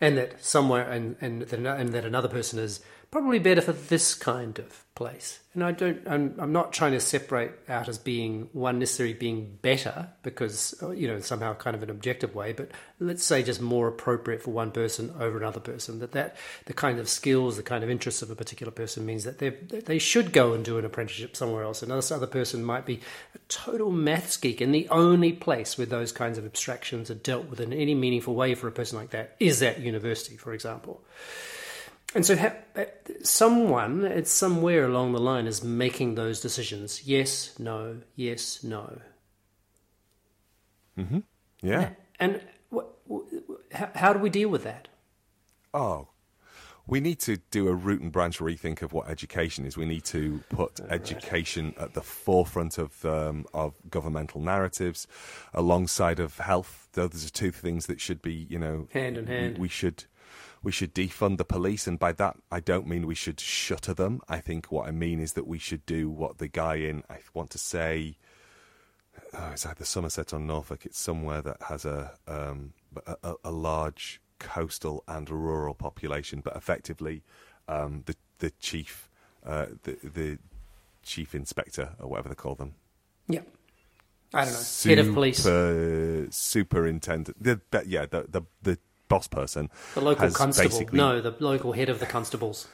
and 0.00 0.18
that 0.18 0.44
somewhere 0.44 0.90
and 0.90 1.16
and 1.20 1.42
and 1.42 1.92
that 1.92 2.04
another 2.04 2.28
person 2.28 2.58
is 2.58 2.80
probably 3.10 3.40
better 3.40 3.60
for 3.60 3.72
this 3.72 4.14
kind 4.14 4.58
of 4.58 4.84
place. 4.94 5.40
And 5.52 5.64
I 5.64 5.72
don't, 5.72 6.00
I'm, 6.06 6.34
I'm 6.38 6.52
not 6.52 6.72
trying 6.72 6.92
to 6.92 7.00
separate 7.00 7.50
out 7.68 7.88
as 7.88 7.98
being 7.98 8.48
one 8.52 8.78
necessarily 8.78 9.14
being 9.14 9.58
better 9.62 10.10
because, 10.22 10.74
uh, 10.80 10.90
you 10.90 11.08
know, 11.08 11.18
somehow 11.18 11.54
kind 11.54 11.74
of 11.74 11.82
an 11.82 11.90
objective 11.90 12.36
way, 12.36 12.52
but 12.52 12.70
let's 13.00 13.24
say 13.24 13.42
just 13.42 13.60
more 13.60 13.88
appropriate 13.88 14.42
for 14.42 14.52
one 14.52 14.70
person 14.70 15.12
over 15.18 15.38
another 15.38 15.58
person. 15.58 15.98
That, 15.98 16.12
that 16.12 16.36
the 16.66 16.72
kind 16.72 17.00
of 17.00 17.08
skills, 17.08 17.56
the 17.56 17.64
kind 17.64 17.82
of 17.82 17.90
interests 17.90 18.22
of 18.22 18.30
a 18.30 18.36
particular 18.36 18.70
person 18.70 19.04
means 19.04 19.24
that 19.24 19.38
they 19.38 19.50
they 19.50 19.98
should 19.98 20.32
go 20.32 20.52
and 20.52 20.64
do 20.64 20.78
an 20.78 20.84
apprenticeship 20.84 21.34
somewhere 21.34 21.64
else. 21.64 21.82
And 21.82 21.90
this 21.90 22.12
other 22.12 22.28
person 22.28 22.62
might 22.62 22.86
be 22.86 23.00
a 23.34 23.38
total 23.48 23.90
maths 23.90 24.36
geek, 24.36 24.60
and 24.60 24.72
the 24.72 24.88
only 24.88 25.32
place 25.32 25.76
where 25.76 25.86
those 25.86 26.12
kinds 26.12 26.38
of 26.38 26.44
abstractions 26.44 27.10
are 27.10 27.14
dealt 27.14 27.48
with 27.48 27.58
in 27.58 27.72
any 27.72 27.94
meaningful 27.94 28.36
way 28.36 28.54
for 28.54 28.68
a 28.68 28.72
person 28.72 28.98
like 28.98 29.10
that 29.10 29.34
is 29.40 29.62
at 29.62 29.80
university, 29.80 30.36
for 30.36 30.52
example. 30.52 31.02
And 32.14 32.26
so, 32.26 32.36
ha- 32.36 32.54
uh, 32.74 32.84
someone 33.22 34.04
at 34.04 34.26
somewhere 34.26 34.84
along 34.84 35.12
the 35.12 35.20
line 35.20 35.46
is 35.46 35.62
making 35.62 36.16
those 36.16 36.40
decisions. 36.40 37.06
Yes, 37.06 37.56
no, 37.58 37.98
yes, 38.16 38.64
no. 38.64 39.00
Hmm. 40.96 41.20
Yeah. 41.62 41.90
And 42.18 42.40
wh- 42.74 42.80
wh- 43.10 43.84
how, 43.94 44.12
do 44.12 44.18
we 44.18 44.28
deal 44.30 44.48
with 44.48 44.64
that? 44.64 44.88
Oh, 45.72 46.08
we 46.86 46.98
need 47.00 47.20
to 47.20 47.36
do 47.52 47.68
a 47.68 47.74
root 47.74 48.00
and 48.02 48.10
branch 48.10 48.38
rethink 48.40 48.82
of 48.82 48.92
what 48.92 49.08
education 49.08 49.64
is. 49.64 49.76
We 49.76 49.84
need 49.86 50.04
to 50.06 50.42
put 50.48 50.80
education 50.88 51.74
at 51.78 51.94
the 51.94 52.02
forefront 52.02 52.76
of 52.78 53.04
um, 53.04 53.46
of 53.54 53.74
governmental 53.88 54.40
narratives, 54.40 55.06
alongside 55.54 56.18
of 56.18 56.38
health. 56.38 56.88
Those 56.94 57.24
are 57.24 57.30
two 57.30 57.52
things 57.52 57.86
that 57.86 58.00
should 58.00 58.20
be, 58.20 58.46
you 58.50 58.58
know, 58.58 58.88
Hand 58.92 59.16
in 59.16 59.26
we- 59.26 59.32
hand. 59.32 59.58
We, 59.58 59.68
should 59.68 60.04
we 60.62 60.72
should 60.72 60.94
defund 60.94 61.38
the 61.38 61.44
police, 61.44 61.86
and 61.86 61.98
by 61.98 62.12
that 62.12 62.36
I 62.50 62.60
don't 62.60 62.86
mean 62.86 63.06
we 63.06 63.14
should 63.14 63.40
shutter 63.40 63.94
them. 63.94 64.20
I 64.28 64.38
think 64.38 64.70
what 64.70 64.86
I 64.86 64.90
mean 64.90 65.20
is 65.20 65.32
that 65.34 65.46
we 65.46 65.58
should 65.58 65.86
do 65.86 66.10
what 66.10 66.38
the 66.38 66.48
guy 66.48 66.76
in 66.76 67.02
I 67.08 67.18
want 67.34 67.50
to 67.50 67.58
say. 67.58 68.16
Oh, 69.32 69.50
it's 69.52 69.66
either 69.66 69.84
Somerset 69.84 70.32
or 70.32 70.38
Norfolk. 70.38 70.86
It's 70.86 70.98
somewhere 70.98 71.42
that 71.42 71.62
has 71.62 71.84
a 71.84 72.12
um, 72.26 72.72
a, 73.06 73.34
a, 73.44 73.50
large 73.50 74.20
coastal 74.38 75.04
and 75.06 75.28
rural 75.30 75.74
population, 75.74 76.40
but 76.40 76.56
effectively, 76.56 77.22
um, 77.68 78.02
the 78.06 78.16
the 78.38 78.50
chief, 78.60 79.08
uh, 79.44 79.66
the 79.84 79.96
the 80.02 80.38
chief 81.02 81.34
inspector 81.34 81.94
or 81.98 82.08
whatever 82.08 82.28
they 82.28 82.34
call 82.34 82.54
them, 82.54 82.74
Yeah. 83.28 83.40
I 84.32 84.44
don't 84.44 84.54
know. 84.54 84.60
Head 84.84 84.98
of 84.98 85.12
police. 85.14 85.42
Superintendent. 86.36 87.42
The, 87.42 87.60
yeah, 87.86 88.06
the, 88.06 88.26
the 88.28 88.42
the 88.62 88.78
boss 89.10 89.28
person, 89.28 89.68
The 89.94 90.00
local 90.00 90.30
constable. 90.30 90.80
No, 90.92 91.20
the 91.20 91.34
local 91.38 91.72
head 91.72 91.90
of 91.90 91.98
the 92.00 92.06
constables. 92.06 92.66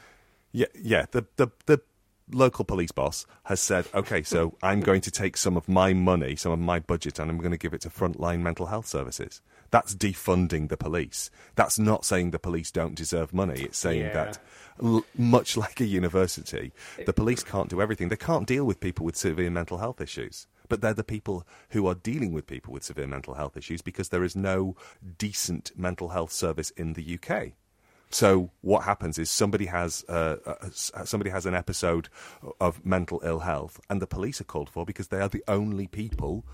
Yeah, 0.52 0.66
yeah. 0.80 1.06
The 1.10 1.26
the 1.36 1.48
the 1.66 1.80
local 2.32 2.64
police 2.64 2.90
boss 2.92 3.24
has 3.44 3.60
said, 3.60 3.86
okay, 3.94 4.22
so 4.22 4.56
I'm 4.62 4.80
going 4.80 5.00
to 5.02 5.10
take 5.10 5.36
some 5.36 5.56
of 5.56 5.68
my 5.68 5.92
money, 5.92 6.34
some 6.36 6.52
of 6.52 6.58
my 6.58 6.78
budget, 6.80 7.18
and 7.18 7.30
I'm 7.30 7.38
going 7.38 7.52
to 7.52 7.56
give 7.58 7.72
it 7.74 7.80
to 7.82 7.88
frontline 7.90 8.40
mental 8.40 8.66
health 8.66 8.86
services. 8.86 9.40
That's 9.70 9.94
defunding 9.94 10.68
the 10.68 10.76
police. 10.76 11.30
That's 11.56 11.78
not 11.78 12.04
saying 12.04 12.30
the 12.30 12.38
police 12.38 12.70
don't 12.72 12.94
deserve 12.96 13.32
money. 13.34 13.62
It's 13.62 13.78
saying 13.78 14.00
Yeah. 14.06 14.12
that, 14.14 14.38
l- 14.82 15.04
much 15.16 15.56
like 15.64 15.80
a 15.80 15.84
university, 15.84 16.72
the 17.04 17.12
police 17.12 17.42
can't 17.44 17.68
do 17.70 17.80
everything. 17.80 18.08
They 18.08 18.16
can't 18.16 18.46
deal 18.46 18.64
with 18.64 18.80
people 18.80 19.04
with 19.06 19.16
severe 19.16 19.50
mental 19.50 19.78
health 19.78 20.00
issues. 20.00 20.46
But 20.68 20.80
they're 20.80 20.94
the 20.94 21.04
people 21.04 21.46
who 21.70 21.86
are 21.86 21.94
dealing 21.94 22.32
with 22.32 22.46
people 22.46 22.72
with 22.72 22.84
severe 22.84 23.06
mental 23.06 23.34
health 23.34 23.56
issues 23.56 23.82
because 23.82 24.08
there 24.10 24.24
is 24.24 24.34
no 24.36 24.76
decent 25.18 25.70
mental 25.76 26.08
health 26.08 26.32
service 26.32 26.70
in 26.70 26.92
the 26.94 27.18
UK. 27.18 27.52
So 28.10 28.50
what 28.60 28.84
happens 28.84 29.18
is 29.18 29.30
somebody 29.30 29.66
has 29.66 30.04
uh, 30.08 30.36
uh, 30.46 30.54
somebody 31.04 31.30
has 31.30 31.44
an 31.44 31.54
episode 31.54 32.08
of 32.60 32.84
mental 32.86 33.20
ill 33.24 33.40
health, 33.40 33.80
and 33.90 34.00
the 34.00 34.06
police 34.06 34.40
are 34.40 34.44
called 34.44 34.70
for 34.70 34.84
because 34.86 35.08
they 35.08 35.20
are 35.20 35.28
the 35.28 35.42
only 35.48 35.86
people 35.88 36.44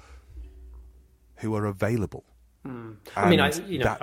who 1.36 1.54
are 1.54 1.66
available. 1.66 2.24
I 2.64 3.28
mean, 3.28 3.40
I, 3.40 3.50
you 3.66 3.78
know, 3.78 3.84
that- 3.84 4.02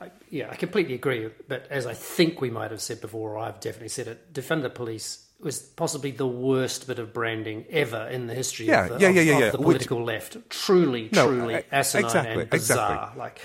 I, 0.00 0.06
I, 0.06 0.10
yeah, 0.30 0.48
I 0.50 0.56
completely 0.56 0.94
agree. 0.94 1.28
But 1.46 1.66
as 1.70 1.86
I 1.86 1.92
think 1.92 2.40
we 2.40 2.48
might 2.50 2.70
have 2.70 2.80
said 2.80 3.00
before, 3.02 3.32
or 3.34 3.38
I've 3.38 3.60
definitely 3.60 3.90
said 3.90 4.08
it, 4.08 4.32
defund 4.32 4.62
the 4.62 4.70
police 4.70 5.26
was 5.40 5.60
possibly 5.60 6.10
the 6.10 6.26
worst 6.26 6.86
bit 6.86 6.98
of 6.98 7.12
branding 7.12 7.64
ever 7.70 8.08
in 8.08 8.26
the 8.26 8.34
history 8.34 8.66
Yeah, 8.66 8.86
of, 8.86 8.88
the, 8.94 8.98
yeah, 9.00 9.08
yeah, 9.10 9.20
yeah, 9.20 9.34
of 9.34 9.40
yeah. 9.40 9.50
the 9.50 9.58
Which- 9.58 9.64
political 9.64 10.04
left. 10.04 10.36
Truly, 10.50 11.08
No, 11.12 11.26
truly 11.28 11.62
asinine 11.70 12.04
exactly, 12.06 12.42
and 12.42 12.50
bizarre. 12.50 12.92
exactly. 12.92 13.18
Like, 13.20 13.40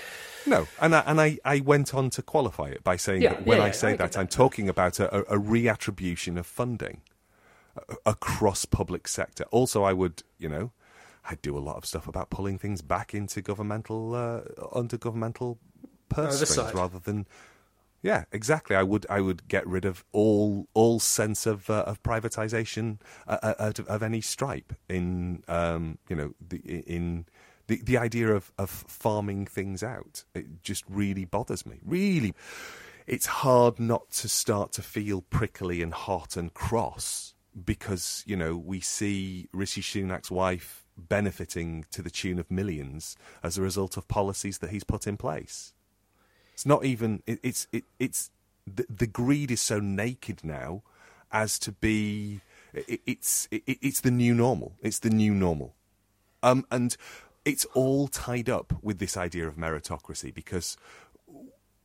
No, 0.46 0.66
and 0.80 0.94
I, 0.94 1.00
and 1.06 1.20
I, 1.20 1.38
I 1.44 1.60
went 1.60 1.94
on 1.94 2.10
to 2.10 2.22
qualify 2.22 2.68
it 2.68 2.82
by 2.82 2.96
saying 2.96 3.22
Yeah, 3.22 3.34
that 3.34 3.46
when 3.46 3.58
yeah, 3.58 3.64
I 3.64 3.70
say 3.70 3.92
I 3.92 3.96
that, 3.96 4.12
that. 4.12 4.18
I'm 4.20 4.26
talking 4.28 4.68
about 4.68 4.98
a, 4.98 5.14
a, 5.32 5.38
a 5.38 5.40
reattribution 5.40 6.36
of 6.38 6.46
funding 6.46 7.02
across 8.06 8.64
public 8.64 9.08
sector. 9.08 9.44
Also, 9.50 9.82
I 9.82 9.92
would, 9.92 10.22
you 10.38 10.48
know, 10.48 10.72
I 11.28 11.36
do 11.36 11.56
a 11.56 11.60
lot 11.60 11.76
of 11.76 11.86
stuff 11.86 12.06
about 12.06 12.30
pulling 12.30 12.58
things 12.58 12.82
back 12.82 13.14
into 13.14 13.40
governmental 13.40 14.14
uh, 14.14 14.42
under 14.72 14.96
governmental 14.96 15.58
purse 16.08 16.48
strings 16.48 16.74
rather 16.74 16.98
than. 16.98 17.26
Yeah, 18.04 18.24
exactly. 18.32 18.76
I 18.76 18.82
would 18.82 19.06
I 19.08 19.22
would 19.22 19.48
get 19.48 19.66
rid 19.66 19.86
of 19.86 20.04
all 20.12 20.68
all 20.74 21.00
sense 21.00 21.46
of 21.46 21.70
uh, 21.70 21.84
of 21.86 22.02
privatization 22.02 22.98
uh, 23.26 23.38
uh, 23.42 23.72
of 23.88 24.02
any 24.02 24.20
stripe 24.20 24.74
in 24.90 25.42
um, 25.48 25.96
you 26.10 26.14
know 26.14 26.34
the 26.46 26.58
in 26.58 27.24
the 27.66 27.80
the 27.82 27.96
idea 27.96 28.28
of 28.28 28.52
of 28.58 28.68
farming 28.68 29.46
things 29.46 29.82
out. 29.82 30.24
It 30.34 30.62
just 30.62 30.84
really 30.86 31.24
bothers 31.24 31.64
me. 31.64 31.80
Really, 31.82 32.34
it's 33.06 33.24
hard 33.24 33.80
not 33.80 34.10
to 34.20 34.28
start 34.28 34.72
to 34.72 34.82
feel 34.82 35.22
prickly 35.22 35.80
and 35.80 35.94
hot 35.94 36.36
and 36.36 36.52
cross 36.52 37.32
because 37.64 38.22
you 38.26 38.36
know 38.36 38.54
we 38.54 38.80
see 38.80 39.48
Rishi 39.50 39.80
Sunak's 39.80 40.30
wife 40.30 40.84
benefiting 40.98 41.86
to 41.90 42.02
the 42.02 42.10
tune 42.10 42.38
of 42.38 42.50
millions 42.50 43.16
as 43.42 43.56
a 43.56 43.62
result 43.62 43.96
of 43.96 44.08
policies 44.08 44.58
that 44.58 44.68
he's 44.68 44.84
put 44.84 45.06
in 45.06 45.16
place. 45.16 45.72
It's 46.54 46.64
not 46.64 46.84
even. 46.84 47.22
It, 47.26 47.40
it's 47.42 47.66
it, 47.72 47.84
it's 47.98 48.30
the, 48.66 48.86
the 48.88 49.06
greed 49.06 49.50
is 49.50 49.60
so 49.60 49.80
naked 49.80 50.42
now 50.42 50.82
as 51.30 51.58
to 51.60 51.72
be. 51.72 52.40
It, 52.72 53.00
it's 53.06 53.48
it, 53.50 53.62
it's 53.66 54.00
the 54.00 54.12
new 54.12 54.34
normal. 54.34 54.72
It's 54.80 55.00
the 55.00 55.10
new 55.10 55.34
normal, 55.34 55.74
um, 56.42 56.64
and 56.70 56.96
it's 57.44 57.66
all 57.74 58.08
tied 58.08 58.48
up 58.48 58.72
with 58.82 58.98
this 58.98 59.16
idea 59.16 59.46
of 59.46 59.56
meritocracy 59.56 60.32
because 60.32 60.76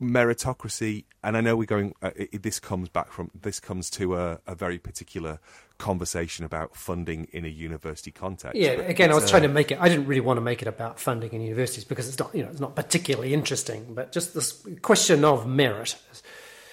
meritocracy, 0.00 1.04
and 1.22 1.36
I 1.36 1.40
know 1.40 1.56
we're 1.56 1.64
going. 1.66 1.94
Uh, 2.02 2.10
it, 2.16 2.42
this 2.42 2.58
comes 2.58 2.88
back 2.88 3.12
from 3.12 3.30
this 3.38 3.60
comes 3.60 3.90
to 3.90 4.16
a, 4.16 4.40
a 4.46 4.54
very 4.54 4.78
particular 4.78 5.38
conversation 5.78 6.44
about 6.44 6.76
funding 6.76 7.26
in 7.32 7.44
a 7.44 7.48
university 7.48 8.10
context. 8.10 8.56
yeah, 8.56 8.76
but 8.76 8.88
again, 8.90 9.10
I 9.10 9.14
was 9.14 9.24
a- 9.24 9.28
trying 9.28 9.42
to 9.42 9.48
make 9.48 9.70
it. 9.70 9.78
I 9.80 9.88
didn't 9.88 10.06
really 10.06 10.20
want 10.20 10.36
to 10.38 10.42
make 10.42 10.62
it 10.62 10.68
about 10.68 10.98
funding 11.00 11.32
in 11.32 11.40
universities 11.40 11.84
because 11.84 12.08
it's 12.08 12.18
not, 12.18 12.34
you 12.34 12.42
know, 12.42 12.50
it's 12.50 12.60
not 12.60 12.74
particularly 12.76 13.34
interesting. 13.34 13.94
But 13.94 14.12
just 14.12 14.34
this 14.34 14.66
question 14.82 15.24
of 15.24 15.46
merit. 15.46 15.96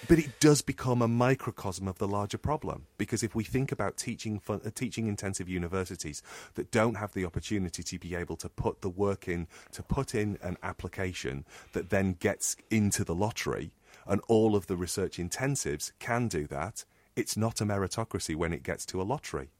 But 0.06 0.18
it 0.18 0.38
does 0.38 0.62
become 0.62 1.02
a 1.02 1.08
microcosm 1.08 1.88
of 1.88 1.98
the 1.98 2.06
larger 2.06 2.38
problem 2.38 2.86
because 2.98 3.22
if 3.22 3.34
we 3.34 3.42
think 3.42 3.72
about 3.72 3.96
teaching 3.96 4.38
fun, 4.38 4.60
uh, 4.64 4.70
teaching 4.72 5.08
intensive 5.08 5.48
universities 5.48 6.22
that 6.54 6.70
don't 6.70 6.94
have 6.94 7.12
the 7.14 7.24
opportunity 7.24 7.82
to 7.82 7.98
be 7.98 8.14
able 8.14 8.36
to 8.36 8.48
put 8.48 8.80
the 8.80 8.88
work 8.88 9.26
in 9.26 9.48
to 9.72 9.82
put 9.82 10.14
in 10.14 10.38
an 10.40 10.56
application 10.62 11.44
that 11.72 11.90
then 11.90 12.12
gets 12.12 12.56
into 12.70 13.02
the 13.02 13.14
lottery 13.14 13.72
and 14.06 14.20
all 14.28 14.54
of 14.54 14.68
the 14.68 14.76
research 14.76 15.18
intensives 15.18 15.90
can 15.98 16.28
do 16.28 16.46
that 16.46 16.84
it's 17.16 17.36
not 17.36 17.60
a 17.60 17.64
meritocracy 17.64 18.36
when 18.36 18.52
it 18.52 18.62
gets 18.62 18.86
to 18.86 19.02
a 19.02 19.04
lottery 19.04 19.50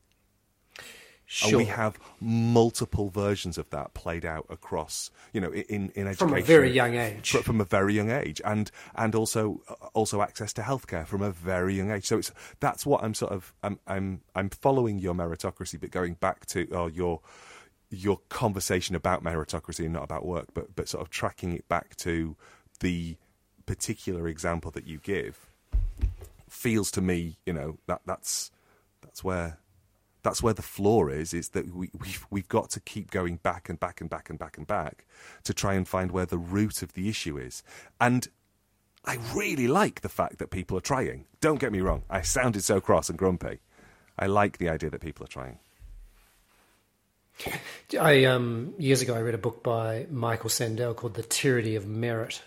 Sure. 1.31 1.51
and 1.51 1.59
we 1.59 1.65
have 1.67 1.99
multiple 2.21 3.11
versions 3.11 3.59
of 3.59 3.69
that 3.69 3.93
played 3.93 4.25
out 4.25 4.47
across 4.49 5.11
you 5.35 5.43
know 5.43 5.53
in 5.53 5.91
in 5.95 6.07
education 6.07 6.29
From 6.29 6.35
a 6.35 6.41
very 6.41 6.73
young 6.73 6.95
age. 6.95 7.33
from 7.33 7.61
a 7.61 7.67
very 7.67 7.93
young 7.93 8.11
age 8.11 8.41
and 8.47 8.71
and 8.95 9.15
also 9.15 9.61
also 9.93 10.23
access 10.23 10.55
to 10.55 10.63
healthcare 10.63 11.07
from 11.07 11.21
a 11.21 11.31
very 11.31 11.75
young 11.75 11.91
age 11.91 12.07
so 12.07 12.17
it's 12.17 12.33
that's 12.61 12.87
what 12.87 13.05
i'm 13.05 13.13
sort 13.13 13.33
of 13.33 13.53
i'm 13.63 13.79
i'm 13.87 14.23
i'm 14.35 14.49
following 14.49 14.99
your 14.99 15.13
meritocracy 15.13 15.79
but 15.79 15.91
going 15.91 16.15
back 16.15 16.47
to 16.47 16.67
oh, 16.73 16.87
your 16.87 17.21
your 17.91 18.21
conversation 18.31 18.97
about 18.97 19.23
meritocracy 19.23 19.85
and 19.85 19.93
not 19.93 20.05
about 20.05 20.25
work 20.25 20.47
but 20.55 20.75
but 20.75 20.89
sort 20.89 21.03
of 21.03 21.11
tracking 21.11 21.53
it 21.53 21.69
back 21.69 21.95
to 21.97 22.37
the 22.81 23.19
particular 23.67 24.29
example 24.29 24.71
that 24.71 24.87
you 24.87 24.99
give 25.03 25.51
feels 26.49 26.91
to 26.91 27.03
me 27.03 27.37
you 27.45 27.53
know 27.53 27.77
that 27.87 28.01
that's 28.07 28.51
that's 29.03 29.23
where 29.23 29.59
that's 30.29 30.43
where 30.43 30.53
the 30.53 30.61
flaw 30.61 31.09
is 31.09 31.33
is 31.33 31.49
that 31.51 31.75
we, 31.75 31.89
we've, 31.99 32.27
we've 32.31 32.49
got 32.49 32.69
to 32.69 32.81
keep 32.81 33.11
going 33.11 33.37
back 33.37 33.71
and 33.71 33.81
back 33.81 34.03
and 34.03 34.11
back 34.11 34.29
and 34.29 34.39
back 34.39 34.59
and 34.59 34.67
back 34.67 35.07
to 35.43 35.55
try 35.55 35.73
and 35.73 35.89
find 35.89 36.13
where 36.13 36.27
the 36.27 36.37
root 36.37 36.83
of 36.83 36.93
the 36.93 37.09
issue 37.09 37.39
is. 37.39 37.63
And 37.99 38.29
i 39.05 39.17
really 39.35 39.69
like 39.69 40.03
the 40.03 40.09
fact 40.09 40.39
that 40.39 40.51
people 40.51 40.77
are 40.77 40.83
trying. 40.83 41.25
Don't 41.41 41.59
get 41.59 41.73
me 41.73 41.81
wrong 41.81 42.03
i 42.11 42.21
sounded 42.21 42.63
so 42.63 42.79
cross 42.79 43.09
and 43.09 43.19
grumpy. 43.19 43.61
I 44.19 44.27
like 44.27 44.59
the 44.59 44.69
idea 44.69 44.91
that 44.91 45.01
people 45.01 45.25
are 45.25 45.29
trying. 45.29 45.61
I 47.99 48.25
um, 48.25 48.75
years 48.79 49.01
ago 49.01 49.15
I 49.15 49.23
read 49.23 49.35
a 49.35 49.39
book 49.39 49.63
by 49.63 50.07
Michael 50.11 50.51
Sandel 50.51 50.93
called 50.93 51.15
The 51.15 51.23
Tyranny 51.23 51.77
of 51.77 51.87
Merit, 51.87 52.43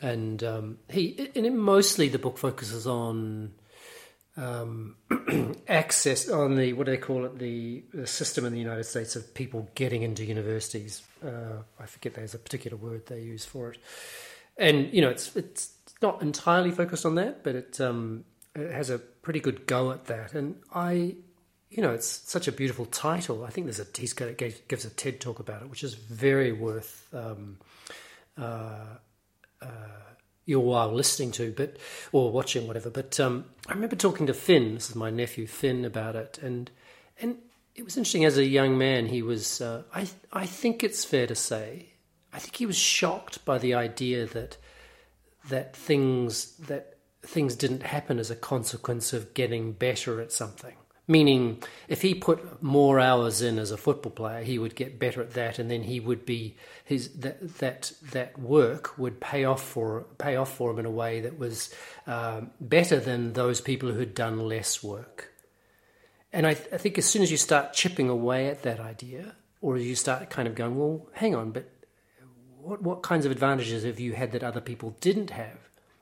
and 0.00 0.42
um, 0.42 0.78
he 0.88 1.30
and 1.34 1.58
mostly 1.58 2.08
the 2.08 2.20
book 2.20 2.38
focuses 2.38 2.86
on 2.86 3.52
um, 4.36 4.96
access 5.68 6.28
on 6.28 6.56
the 6.56 6.72
what 6.72 6.86
do 6.86 6.92
they 6.92 6.98
call 6.98 7.24
it 7.24 7.38
the, 7.38 7.84
the 7.92 8.06
system 8.06 8.44
in 8.44 8.52
the 8.52 8.58
United 8.58 8.84
States 8.84 9.16
of 9.16 9.34
people 9.34 9.68
getting 9.74 10.02
into 10.02 10.24
universities. 10.24 11.02
Uh, 11.24 11.62
I 11.78 11.86
forget 11.86 12.14
there's 12.14 12.34
a 12.34 12.38
particular 12.38 12.76
word 12.76 13.06
they 13.06 13.20
use 13.20 13.44
for 13.44 13.72
it, 13.72 13.78
and 14.56 14.92
you 14.92 15.00
know 15.00 15.10
it's 15.10 15.34
it's 15.36 15.74
not 16.00 16.22
entirely 16.22 16.70
focused 16.70 17.06
on 17.06 17.16
that, 17.16 17.44
but 17.44 17.54
it 17.54 17.80
um, 17.80 18.24
it 18.54 18.70
has 18.70 18.90
a 18.90 18.98
pretty 18.98 19.40
good 19.40 19.66
go 19.66 19.92
at 19.92 20.06
that, 20.06 20.32
and 20.34 20.56
I 20.72 21.16
you 21.72 21.82
know, 21.82 21.90
it's 21.90 22.06
such 22.30 22.48
a 22.48 22.52
beautiful 22.52 22.84
title. 22.84 23.44
I 23.44 23.50
think 23.50 23.66
there's 23.66 23.80
a 23.80 23.86
he's 23.98 24.12
got 24.12 24.36
gives 24.36 24.84
a 24.84 24.90
TED 24.90 25.20
talk 25.20 25.38
about 25.38 25.62
it, 25.62 25.70
which 25.70 25.82
is 25.82 25.94
very 25.94 26.52
worth 26.52 27.08
um, 27.14 27.58
uh, 28.36 28.98
uh, 29.62 29.66
your 30.44 30.64
while 30.64 30.92
listening 30.92 31.32
to, 31.32 31.52
but 31.56 31.76
or 32.10 32.32
watching, 32.32 32.66
whatever. 32.66 32.90
But 32.90 33.18
um, 33.20 33.46
I 33.68 33.74
remember 33.74 33.96
talking 33.96 34.26
to 34.26 34.34
Finn. 34.34 34.74
This 34.74 34.90
is 34.90 34.96
my 34.96 35.10
nephew 35.10 35.46
Finn 35.46 35.84
about 35.84 36.16
it, 36.16 36.38
and 36.42 36.70
and 37.20 37.38
it 37.74 37.84
was 37.84 37.96
interesting. 37.96 38.24
As 38.24 38.38
a 38.38 38.44
young 38.44 38.76
man, 38.76 39.06
he 39.06 39.22
was. 39.22 39.60
Uh, 39.60 39.82
I 39.94 40.08
I 40.32 40.46
think 40.46 40.82
it's 40.82 41.04
fair 41.04 41.26
to 41.26 41.34
say, 41.34 41.90
I 42.32 42.38
think 42.38 42.56
he 42.56 42.66
was 42.66 42.76
shocked 42.76 43.44
by 43.44 43.58
the 43.58 43.74
idea 43.74 44.26
that 44.26 44.56
that 45.48 45.76
things 45.76 46.56
that 46.56 46.98
things 47.22 47.54
didn't 47.54 47.84
happen 47.84 48.18
as 48.18 48.30
a 48.30 48.36
consequence 48.36 49.12
of 49.12 49.34
getting 49.34 49.72
better 49.72 50.20
at 50.20 50.32
something. 50.32 50.74
Meaning, 51.08 51.62
if 51.88 52.02
he 52.02 52.14
put 52.14 52.62
more 52.62 53.00
hours 53.00 53.42
in 53.42 53.58
as 53.58 53.72
a 53.72 53.76
football 53.76 54.12
player, 54.12 54.44
he 54.44 54.56
would 54.58 54.76
get 54.76 55.00
better 55.00 55.20
at 55.20 55.32
that, 55.32 55.58
and 55.58 55.68
then 55.68 55.82
he 55.82 55.98
would 55.98 56.24
be 56.24 56.56
his 56.84 57.08
that 57.14 57.58
that 57.58 57.92
that 58.12 58.38
work 58.38 58.96
would 58.98 59.20
pay 59.20 59.44
off 59.44 59.62
for 59.62 60.06
pay 60.18 60.36
off 60.36 60.54
for 60.54 60.70
him 60.70 60.78
in 60.78 60.86
a 60.86 60.90
way 60.90 61.20
that 61.20 61.38
was 61.38 61.74
um, 62.06 62.52
better 62.60 63.00
than 63.00 63.32
those 63.32 63.60
people 63.60 63.90
who 63.90 63.98
had 63.98 64.14
done 64.14 64.46
less 64.48 64.82
work. 64.82 65.32
And 66.32 66.46
I, 66.46 66.50
I 66.50 66.78
think 66.78 66.96
as 66.98 67.04
soon 67.04 67.22
as 67.22 67.30
you 67.30 67.36
start 67.36 67.72
chipping 67.72 68.08
away 68.08 68.46
at 68.46 68.62
that 68.62 68.78
idea, 68.78 69.34
or 69.60 69.76
you 69.76 69.96
start 69.96 70.30
kind 70.30 70.46
of 70.46 70.54
going, 70.54 70.78
well, 70.78 71.08
hang 71.14 71.34
on, 71.34 71.50
but 71.50 71.68
what 72.60 72.80
what 72.80 73.02
kinds 73.02 73.26
of 73.26 73.32
advantages 73.32 73.84
have 73.84 73.98
you 73.98 74.12
had 74.12 74.32
that 74.32 74.44
other 74.44 74.60
people 74.60 74.96
didn't 75.00 75.30
have? 75.30 75.58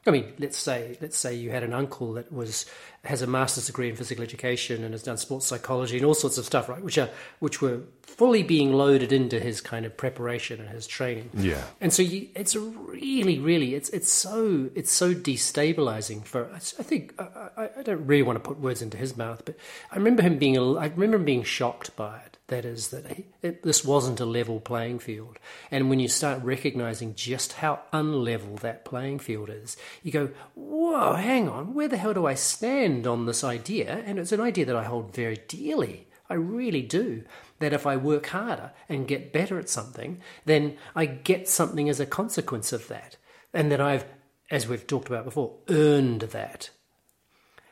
I 0.07 0.11
mean, 0.11 0.33
let's 0.39 0.57
say 0.59 0.97
let's 1.01 1.17
say 1.17 1.35
you 1.35 1.51
had 1.51 1.63
an 1.63 1.75
uncle 1.75 2.15
that 2.15 2.33
was 2.33 2.67
has 3.05 3.23
a 3.23 3.27
master's 3.27 3.67
degree 3.67 3.89
in 3.89 3.97
physical 3.97 4.23
education 4.23 4.85
and 4.85 4.93
has 4.93 5.03
done 5.03 5.17
sports 5.17 5.47
psychology 5.47 5.97
and 5.97 6.05
all 6.05 6.15
sorts 6.15 6.37
of 6.37 6.45
stuff, 6.45 6.69
right? 6.69 6.83
Which 6.83 6.99
are 6.99 7.09
which 7.39 7.63
were 7.63 7.81
fully 8.03 8.43
being 8.43 8.75
loaded 8.75 9.13
into 9.13 9.41
his 9.41 9.63
kind 9.63 9.87
of 9.87 9.97
preparation 9.97 10.61
and 10.61 10.69
his 10.69 10.87
training. 10.87 11.31
Yeah. 11.33 11.63
And 11.81 11.93
so 11.93 12.03
you, 12.03 12.29
it's 12.35 12.55
really, 12.55 13.39
really, 13.39 13.75
it's 13.75 13.89
it's 13.91 14.13
so 14.13 14.69
it's 14.75 14.93
so 14.93 15.15
destabilizing 15.15 16.25
for. 16.25 16.51
I 16.53 16.59
think 16.59 17.15
I, 17.19 17.71
I, 17.79 17.83
don't 17.83 18.07
really 18.07 18.23
want 18.23 18.37
to 18.37 18.47
put 18.47 18.61
words 18.61 18.83
into 18.83 18.99
his 18.99 19.17
mouth, 19.17 19.43
but 19.47 19.57
I 19.91 19.97
remember 19.97 20.23
him 20.23 20.37
being. 20.37 20.59
I 20.59 20.89
remember 20.89 21.17
him 21.17 21.25
being 21.25 21.45
shocked 21.45 21.97
by 21.97 22.19
it. 22.19 22.37
That 22.49 22.65
is 22.65 22.89
that 22.89 23.07
he, 23.13 23.27
it, 23.43 23.63
this 23.63 23.85
wasn't 23.85 24.19
a 24.21 24.25
level 24.27 24.61
playing 24.61 24.99
field. 24.99 25.39
And 25.71 25.89
when 25.89 26.01
you 26.01 26.09
start 26.09 26.43
recognizing 26.43 27.15
just 27.15 27.55
how 27.55 27.81
unlevel 27.93 28.59
that 28.61 28.85
playing 28.85 29.21
field 29.21 29.49
is, 29.49 29.77
you 30.03 30.13
go, 30.13 30.31
"Whoa, 30.55 31.15
hang 31.15 31.49
on, 31.49 31.73
where 31.73 31.89
the 31.89 31.97
hell 31.97 32.13
do 32.13 32.27
I 32.27 32.35
stand 32.35 32.90
on 33.07 33.27
this 33.27 33.45
idea?" 33.45 34.03
And 34.07 34.19
it's 34.19 34.33
an 34.33 34.41
idea 34.41 34.65
that 34.67 34.77
I 34.77 34.85
hold 34.85 35.15
very 35.15 35.39
dearly. 35.49 36.09
I 36.29 36.35
really 36.35 36.83
do. 36.83 37.25
That 37.59 37.73
if 37.73 37.87
I 37.87 37.97
work 37.97 38.27
harder 38.27 38.73
and 38.89 39.09
get 39.09 39.33
better 39.33 39.59
at 39.59 39.69
something, 39.69 40.21
then 40.45 40.77
I 40.95 41.07
get 41.07 41.49
something 41.49 41.89
as 41.89 42.01
a 42.01 42.07
consequence 42.07 42.73
of 42.73 42.89
that. 42.89 43.17
And 43.53 43.71
that 43.73 43.81
I've, 43.81 44.05
as 44.51 44.69
we've 44.69 44.87
talked 44.87 45.09
about 45.09 45.25
before, 45.25 45.59
earned 45.69 46.21
that. 46.21 46.71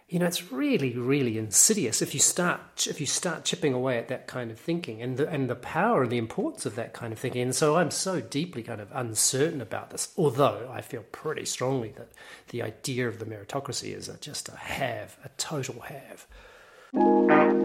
You 0.08 0.18
know, 0.18 0.24
it's 0.24 0.50
really, 0.50 0.96
really 0.96 1.36
insidious 1.36 2.00
if 2.00 2.14
you 2.14 2.20
start 2.20 2.86
if 2.86 2.98
you 2.98 3.04
start 3.06 3.44
chipping 3.44 3.74
away 3.74 3.98
at 3.98 4.08
that 4.08 4.26
kind 4.26 4.50
of 4.50 4.58
thinking 4.58 5.02
and 5.02 5.18
the 5.18 5.28
and 5.28 5.50
the 5.50 5.54
power 5.54 6.02
and 6.02 6.10
the 6.10 6.16
importance 6.16 6.64
of 6.64 6.76
that 6.76 6.94
kind 6.94 7.12
of 7.12 7.18
thinking. 7.18 7.42
And 7.42 7.54
so 7.54 7.76
I'm 7.76 7.90
so 7.90 8.20
deeply 8.20 8.62
kind 8.62 8.80
of 8.80 8.88
uncertain 8.92 9.60
about 9.60 9.90
this. 9.90 10.12
Although 10.16 10.70
I 10.72 10.80
feel 10.80 11.04
pretty 11.12 11.44
strongly 11.44 11.92
that 11.96 12.08
the 12.48 12.62
idea 12.62 13.06
of 13.06 13.18
the 13.18 13.26
meritocracy 13.26 13.94
is 13.94 14.08
a, 14.08 14.16
just 14.16 14.48
a 14.48 14.56
have, 14.56 15.18
a 15.24 15.28
total 15.36 15.80
have. 15.80 17.57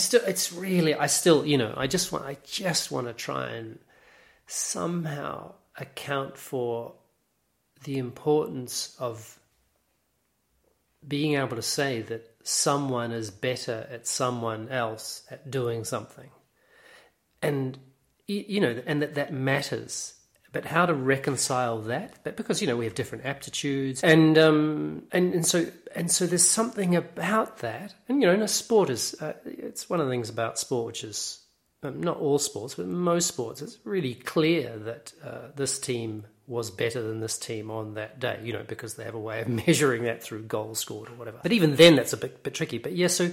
Still, 0.00 0.22
it's 0.26 0.52
really, 0.52 0.94
I 0.94 1.06
still, 1.06 1.46
you 1.46 1.56
know, 1.56 1.72
I 1.76 1.86
just 1.86 2.12
want, 2.12 2.24
I 2.24 2.36
just 2.44 2.90
want 2.90 3.06
to 3.06 3.12
try 3.12 3.50
and 3.50 3.78
somehow 4.46 5.54
account 5.78 6.36
for 6.36 6.94
the 7.84 7.98
importance 7.98 8.96
of 8.98 9.38
being 11.06 11.34
able 11.34 11.56
to 11.56 11.62
say 11.62 12.02
that 12.02 12.34
someone 12.42 13.12
is 13.12 13.30
better 13.30 13.86
at 13.90 14.06
someone 14.06 14.68
else 14.68 15.22
at 15.30 15.50
doing 15.50 15.84
something, 15.84 16.30
and 17.40 17.78
you 18.26 18.60
know, 18.60 18.82
and 18.86 19.02
that 19.02 19.14
that 19.14 19.32
matters 19.32 20.14
but 20.52 20.64
how 20.64 20.86
to 20.86 20.94
reconcile 20.94 21.78
that? 21.82 22.14
But 22.24 22.36
because 22.36 22.60
you 22.60 22.66
know 22.66 22.76
we 22.76 22.84
have 22.84 22.94
different 22.94 23.24
aptitudes. 23.24 24.02
And 24.02 24.36
um 24.38 25.04
and, 25.12 25.34
and 25.34 25.46
so 25.46 25.66
and 25.94 26.10
so 26.10 26.26
there's 26.26 26.46
something 26.46 26.96
about 26.96 27.58
that. 27.58 27.94
And 28.08 28.20
you 28.20 28.26
know 28.26 28.34
in 28.34 28.42
a 28.42 28.48
sport 28.48 28.90
is 28.90 29.14
uh, 29.20 29.34
it's 29.44 29.88
one 29.88 30.00
of 30.00 30.06
the 30.06 30.12
things 30.12 30.28
about 30.28 30.58
sport 30.58 30.86
which 30.86 31.04
is 31.04 31.40
um, 31.82 32.02
not 32.02 32.18
all 32.18 32.38
sports 32.38 32.74
but 32.74 32.86
most 32.86 33.28
sports. 33.28 33.62
It's 33.62 33.78
really 33.84 34.14
clear 34.14 34.76
that 34.78 35.12
uh, 35.24 35.48
this 35.54 35.78
team 35.78 36.26
was 36.46 36.70
better 36.70 37.00
than 37.00 37.20
this 37.20 37.38
team 37.38 37.70
on 37.70 37.94
that 37.94 38.18
day 38.18 38.40
you 38.42 38.52
know 38.52 38.64
because 38.66 38.94
they 38.94 39.04
have 39.04 39.14
a 39.14 39.20
way 39.20 39.40
of 39.40 39.48
measuring 39.66 40.04
that 40.04 40.22
through 40.22 40.42
goals 40.42 40.80
scored 40.80 41.08
or 41.08 41.14
whatever. 41.14 41.38
But 41.42 41.52
even 41.52 41.76
then 41.76 41.94
that's 41.96 42.12
a 42.12 42.16
bit, 42.16 42.42
bit 42.42 42.54
tricky. 42.54 42.78
But 42.78 42.92
yeah 42.92 43.08
so 43.08 43.30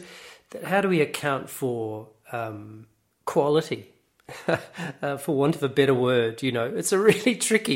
that, 0.51 0.63
how 0.63 0.81
do 0.81 0.89
we 0.89 1.01
account 1.01 1.49
for 1.49 2.09
um, 2.31 2.85
quality 3.25 3.91
uh, 5.01 5.17
for 5.17 5.35
want 5.35 5.55
of 5.55 5.63
a 5.63 5.69
better 5.69 5.93
word, 5.93 6.41
you 6.43 6.51
know, 6.51 6.65
it's 6.65 6.91
a 6.91 6.99
really 6.99 7.35
tricky 7.49 7.75